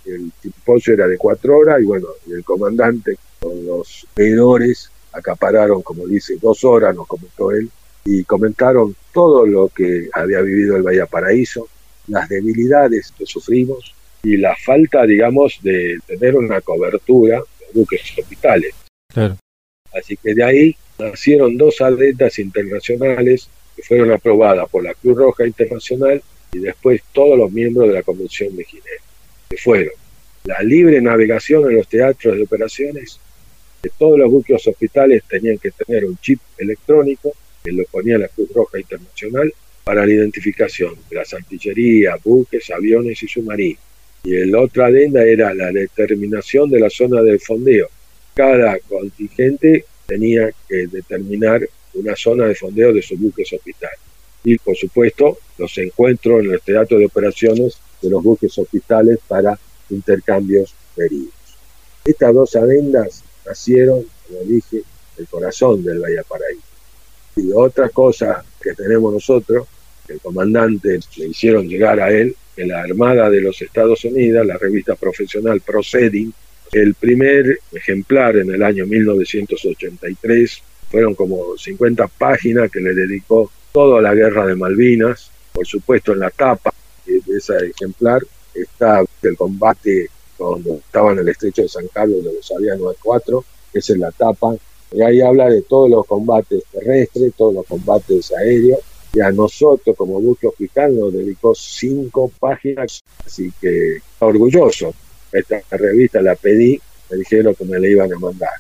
[0.04, 6.08] El simposio era de cuatro horas y bueno, el comandante con los veedores acapararon, como
[6.08, 7.70] dice, dos horas, nos comentó él,
[8.04, 11.68] y comentaron todo lo que había vivido el Bahía Paraíso,
[12.08, 13.94] las debilidades que sufrimos
[14.24, 18.74] y la falta, digamos, de tener una cobertura de buques hospitales.
[19.14, 19.38] Claro.
[19.94, 25.46] Así que de ahí nacieron dos atletas internacionales que fueron aprobadas por la Cruz Roja
[25.46, 26.22] Internacional
[26.54, 28.92] y después todos los miembros de la Convención de Ginebra,
[29.50, 29.94] que fueron
[30.46, 33.20] la libre navegación en los teatros de operaciones,
[33.82, 37.34] que todos los buques hospitales tenían que tener un chip electrónico,
[37.64, 39.54] que lo ponía la Cruz Roja Internacional,
[39.84, 43.82] para la identificación de las artillerías, buques, aviones y submarinos.
[44.24, 47.90] Y la otra adenda era la determinación de la zona del fondeo,
[48.36, 54.00] cada contingente tenía que determinar una zona de fondeo de sus buques hospitales.
[54.44, 59.58] Y por supuesto, los encuentros en el teatro de operaciones de los buques hospitales para
[59.90, 61.34] intercambios heridos.
[62.04, 64.84] Estas dos adendas nacieron, como dije,
[65.18, 66.62] el corazón del Paraíso.
[67.38, 69.68] Y otra cosa que tenemos nosotros,
[70.06, 74.46] que el comandante le hicieron llegar a él, que la Armada de los Estados Unidos,
[74.46, 76.34] la revista profesional Proceeding,
[76.72, 80.62] el primer ejemplar en el año 1983
[80.96, 85.30] fueron como 50 páginas que le dedicó toda la guerra de Malvinas.
[85.52, 86.74] Por supuesto, en la tapa
[87.06, 88.22] de ese ejemplar
[88.54, 93.44] está el combate cuando estaba en el estrecho de San Carlos de los Avianos 4,
[93.74, 94.56] que es en la tapa.
[94.94, 98.80] Y ahí habla de todos los combates terrestres, todos los combates aéreos.
[99.14, 104.94] Y a nosotros, como buque hospital, nos dedicó cinco páginas, así que orgulloso
[105.34, 106.80] esta revista la pedí,
[107.12, 108.54] me dijeron que me la iban a mandar,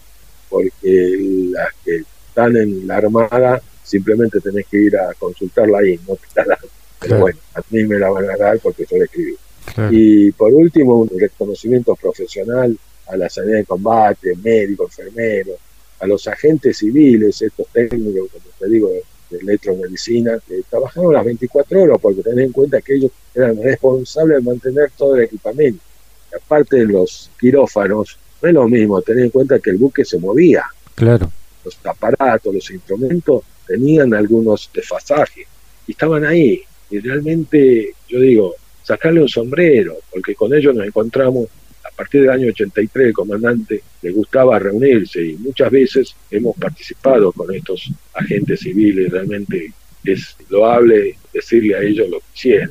[0.50, 1.18] porque
[1.54, 2.04] las que
[2.36, 6.58] están en la Armada simplemente tenés que ir a consultarla ahí, no te la
[7.00, 9.36] Pero bueno, a mí me la van a dar porque yo la escribí.
[9.92, 15.56] Y por último, un reconocimiento profesional a la sanidad de combate, médicos, enfermeros,
[16.00, 18.90] a los agentes civiles, estos técnicos, como te digo,
[19.30, 24.38] de electromedicina, que trabajaron las 24 horas, porque tenés en cuenta que ellos eran responsables
[24.38, 25.82] de mantener todo el equipamiento
[26.36, 30.20] aparte de los quirófanos, no es lo mismo tener en cuenta que el buque se
[30.20, 30.66] movía.
[30.96, 31.32] Claro.
[31.66, 35.48] Los aparatos, los instrumentos tenían algunos desfasajes
[35.88, 36.62] y estaban ahí.
[36.90, 41.48] Y realmente, yo digo, sacarle un sombrero, porque con ellos nos encontramos
[41.84, 47.32] a partir del año 83, el comandante le gustaba reunirse y muchas veces hemos participado
[47.32, 49.72] con estos agentes civiles, realmente
[50.04, 52.70] es loable decirle a ellos lo que hicieron,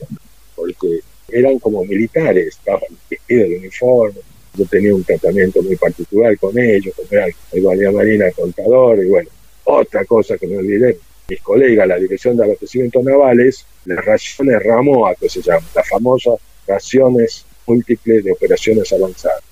[0.54, 4.20] porque eran como militares, estaban vestidos de uniforme,
[4.56, 9.28] yo tenía un tratamiento muy particular con ellos, era el Guardia Marina Contador, y bueno,
[9.64, 10.98] otra cosa que me olvidé,
[11.28, 16.34] mis colegas, la Dirección de Abastecimiento Navales, las raciones RAMOA, que se llaman, las famosas
[16.66, 19.42] raciones múltiples de operaciones avanzadas.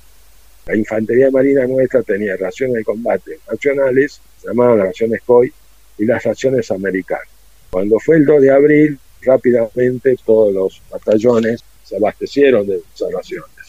[0.66, 5.52] La Infantería Marina nuestra tenía raciones de combate nacionales, se llamaban las raciones COI,
[5.98, 7.28] y las raciones americanas.
[7.70, 13.61] Cuando fue el 2 de abril, rápidamente todos los batallones se abastecieron de esas raciones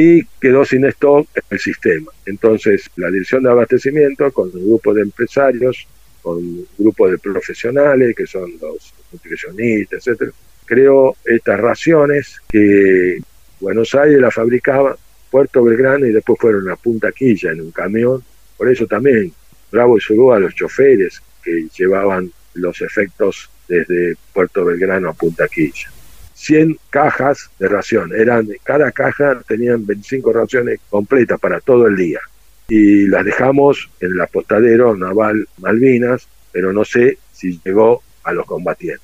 [0.00, 2.12] y quedó sin stock el sistema.
[2.24, 5.88] Entonces, la dirección de abastecimiento, con un grupo de empresarios,
[6.22, 10.30] con un grupo de profesionales, que son los nutricionistas, etcétera,
[10.66, 13.18] creó estas raciones que
[13.58, 14.96] Buenos Aires la fabricaba,
[15.32, 18.22] Puerto Belgrano y después fueron a Punta Quilla en un camión.
[18.56, 19.32] Por eso también
[19.72, 25.90] Bravo y a los choferes que llevaban los efectos desde Puerto Belgrano a Punta Quilla.
[26.38, 28.12] 100 cajas de ración.
[28.14, 32.20] Eran, cada caja tenían 25 raciones completas para todo el día.
[32.68, 38.46] Y las dejamos en el apostadero naval Malvinas, pero no sé si llegó a los
[38.46, 39.02] combatientes.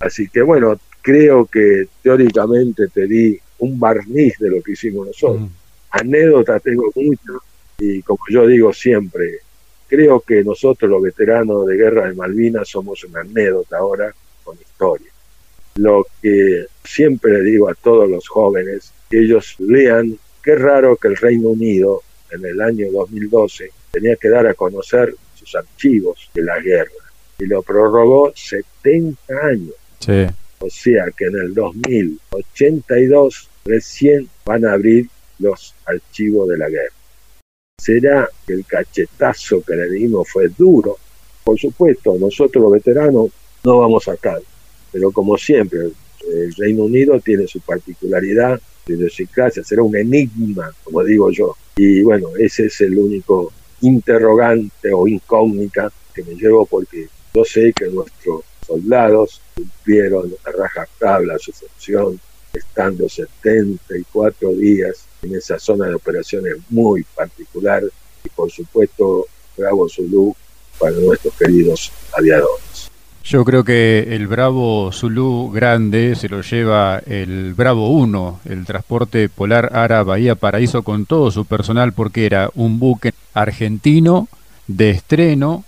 [0.00, 5.42] Así que bueno, creo que teóricamente te di un barniz de lo que hicimos nosotros.
[5.42, 5.48] Mm.
[5.90, 7.36] Anécdotas tengo muchas
[7.78, 9.40] y como yo digo siempre,
[9.86, 15.13] creo que nosotros los veteranos de guerra de Malvinas somos una anécdota ahora con historia
[15.76, 21.08] lo que siempre le digo a todos los jóvenes, que ellos lean, qué raro que
[21.08, 26.42] el Reino Unido en el año 2012 tenía que dar a conocer sus archivos de
[26.42, 26.90] la guerra
[27.38, 29.74] y lo prorrogó 70 años.
[30.60, 36.94] O sea que en el 2082 recién van a abrir los archivos de la guerra.
[37.78, 40.96] ¿Será que el cachetazo que le dimos fue duro?
[41.42, 43.30] Por supuesto, nosotros los veteranos
[43.64, 44.40] no vamos a estar
[44.94, 45.80] pero como siempre,
[46.32, 51.56] el Reino Unido tiene su particularidad, su idiosincrasia, será un enigma, como digo yo.
[51.74, 57.72] Y bueno, ese es el único interrogante o incógnita que me llevo porque yo sé
[57.72, 62.20] que nuestros soldados cumplieron a raja tabla su función,
[62.52, 67.82] estando 74 días en esa zona de operaciones muy particular
[68.22, 69.26] y por supuesto
[69.56, 70.36] Bravo Zulu
[70.78, 72.93] para nuestros queridos aviadores.
[73.26, 79.30] Yo creo que el Bravo Zulu grande se lo lleva el Bravo 1, el transporte
[79.30, 84.28] polar Ara Bahía Paraíso con todo su personal porque era un buque argentino
[84.66, 85.64] de estreno,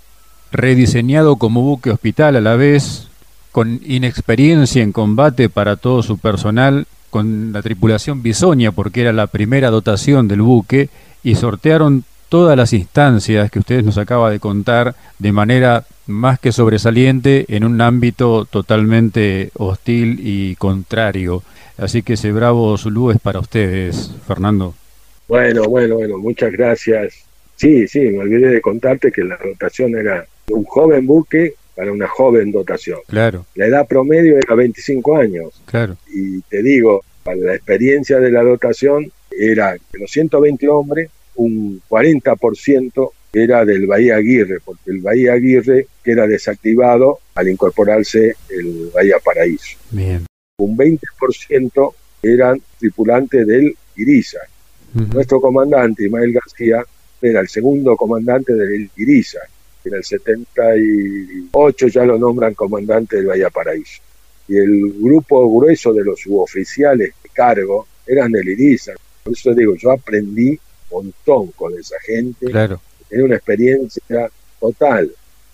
[0.53, 3.09] rediseñado como buque hospital a la vez,
[3.53, 9.29] con inexperiencia en combate para todo su personal, con la tripulación bisoña porque era la
[9.29, 10.91] primera dotación del buque
[11.25, 16.53] y sortearon todas las instancias que ustedes nos acaba de contar de manera más que
[16.53, 21.43] sobresaliente en un ámbito totalmente hostil y contrario.
[21.77, 24.75] Así que ese bravo Zulu es para ustedes, Fernando.
[25.29, 27.25] Bueno, bueno, bueno, muchas gracias.
[27.57, 32.09] Sí, sí, me olvidé de contarte que la dotación era un joven buque para una
[32.09, 33.01] joven dotación.
[33.07, 33.47] Claro.
[33.55, 35.63] La edad promedio era 25 años.
[35.67, 35.97] Claro.
[36.13, 41.83] Y te digo, para la experiencia de la dotación era de los 120 hombres, un
[41.89, 43.11] 40%
[43.43, 49.77] era del Bahía Aguirre, porque el Bahía Aguirre queda desactivado al incorporarse el Bahía Paraíso.
[49.91, 50.25] Bien.
[50.59, 51.93] Un 20%
[52.23, 54.39] eran tripulantes del Iriza.
[55.13, 56.83] Nuestro comandante, Ismael García,
[57.21, 59.41] era el segundo comandante del Iriza.
[59.85, 64.01] En el 78 ya lo nombran comandante del Bahía Paraíso.
[64.49, 68.93] Y el grupo grueso de los suboficiales de cargo eran del Iriza.
[69.23, 70.59] Por eso digo, yo aprendí
[70.89, 72.47] un montón con esa gente.
[72.47, 72.81] Claro
[73.11, 74.31] es una experiencia
[74.61, 75.11] total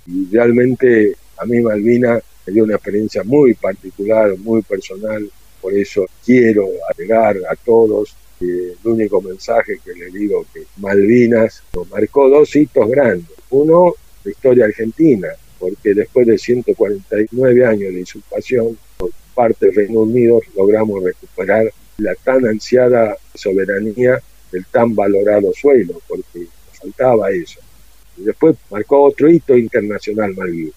[0.07, 5.31] y realmente a mí Malvina me dio una experiencia muy particular, muy personal,
[5.61, 11.89] por eso quiero agregar a todos el único mensaje que le digo que Malvinas nos
[11.91, 13.31] marcó dos hitos grandes.
[13.51, 20.01] Uno, la historia argentina, porque después de 149 años de insurpación por parte del Reino
[20.01, 24.21] Unido logramos recuperar la tan ansiada soberanía
[24.51, 26.47] del tan valorado suelo, porque
[26.83, 27.61] faltaba eso.
[28.17, 30.75] Y después marcó otro hito internacional Malvinas,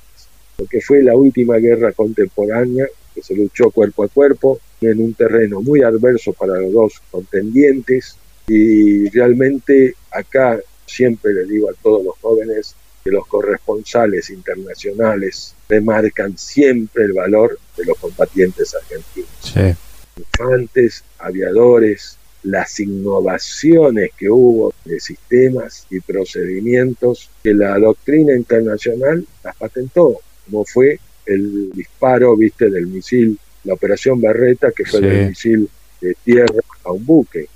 [0.55, 5.61] porque fue la última guerra contemporánea que se luchó cuerpo a cuerpo en un terreno
[5.61, 8.17] muy adverso para los dos contendientes
[8.47, 16.37] y realmente acá siempre le digo a todos los jóvenes que los corresponsales internacionales remarcan
[16.37, 19.29] siempre el valor de los combatientes argentinos.
[19.41, 19.75] Sí.
[20.17, 29.55] Infantes, aviadores, las innovaciones que hubo de sistemas y procedimientos que la doctrina internacional las
[29.55, 35.67] patentó, como fue el disparo, viste, del misil, la operación Berreta, que fue el misil
[35.99, 37.47] de tierra a un buque.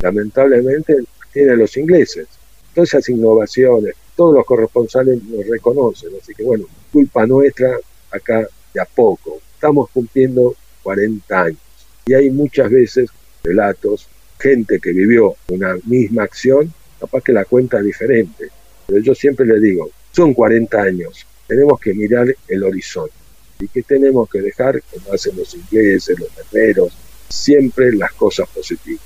[0.00, 0.94] Lamentablemente
[1.32, 2.28] tienen los ingleses.
[2.72, 7.76] Todas esas innovaciones, todos los corresponsales nos reconocen, así que bueno, culpa nuestra
[8.12, 9.40] acá de a poco.
[9.52, 10.54] Estamos cumpliendo
[10.84, 11.58] 40 años
[12.06, 13.10] y hay muchas veces
[13.42, 14.08] relatos
[14.38, 18.48] gente que vivió una misma acción, capaz que la cuenta es diferente.
[18.86, 23.14] Pero yo siempre le digo, son 40 años, tenemos que mirar el horizonte.
[23.60, 24.80] ¿Y qué tenemos que dejar?
[24.82, 26.92] Como hacen los ingleses, los guerreros,
[27.28, 29.02] siempre las cosas positivas.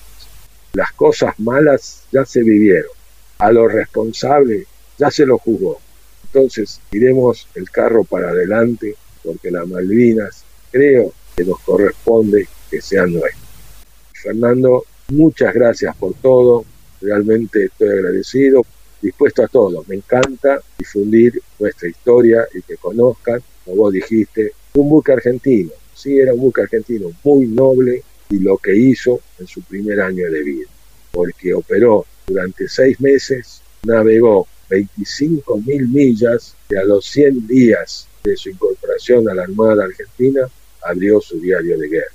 [0.75, 2.91] Las cosas malas ya se vivieron.
[3.39, 4.67] A los responsables
[4.99, 5.81] ya se lo jugó.
[6.25, 13.13] Entonces, iremos el carro para adelante, porque las Malvinas creo que nos corresponde que sean
[13.13, 13.43] nuestras.
[14.15, 16.64] Fernando, Muchas gracias por todo,
[17.02, 18.62] realmente estoy agradecido,
[19.02, 19.84] dispuesto a todo.
[19.86, 25.70] Me encanta difundir nuestra historia y que conozcan, como vos dijiste, un buque argentino.
[25.94, 30.30] Sí, era un buque argentino muy noble y lo que hizo en su primer año
[30.30, 30.68] de vida,
[31.10, 38.34] porque operó durante seis meses, navegó 25 mil millas y a los 100 días de
[38.34, 40.48] su incorporación a la Armada Argentina
[40.82, 42.14] abrió su diario de guerra.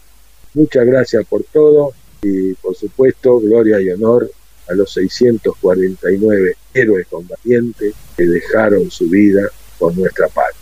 [0.55, 4.29] Muchas gracias por todo y por supuesto gloria y honor
[4.69, 9.49] a los 649 héroes combatientes que dejaron su vida
[9.79, 10.61] por nuestra patria.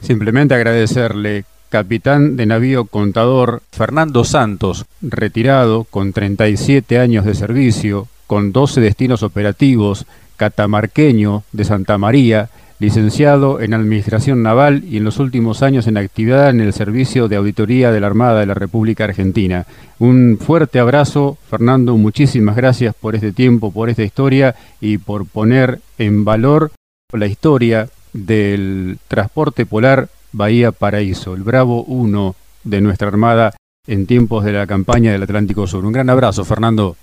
[0.00, 8.52] Simplemente agradecerle, capitán de navío contador Fernando Santos, retirado con 37 años de servicio, con
[8.52, 10.06] 12 destinos operativos,
[10.36, 12.50] catamarqueño de Santa María,
[12.84, 17.36] licenciado en Administración Naval y en los últimos años en actividad en el Servicio de
[17.36, 19.64] Auditoría de la Armada de la República Argentina.
[19.98, 25.78] Un fuerte abrazo, Fernando, muchísimas gracias por este tiempo, por esta historia y por poner
[25.96, 26.72] en valor
[27.10, 33.54] la historia del transporte polar Bahía Paraíso, el Bravo 1 de nuestra Armada
[33.86, 35.86] en tiempos de la campaña del Atlántico Sur.
[35.86, 36.98] Un gran abrazo, Fernando.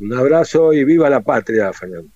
[0.00, 2.08] Un abrazo y viva la patria, Fernando.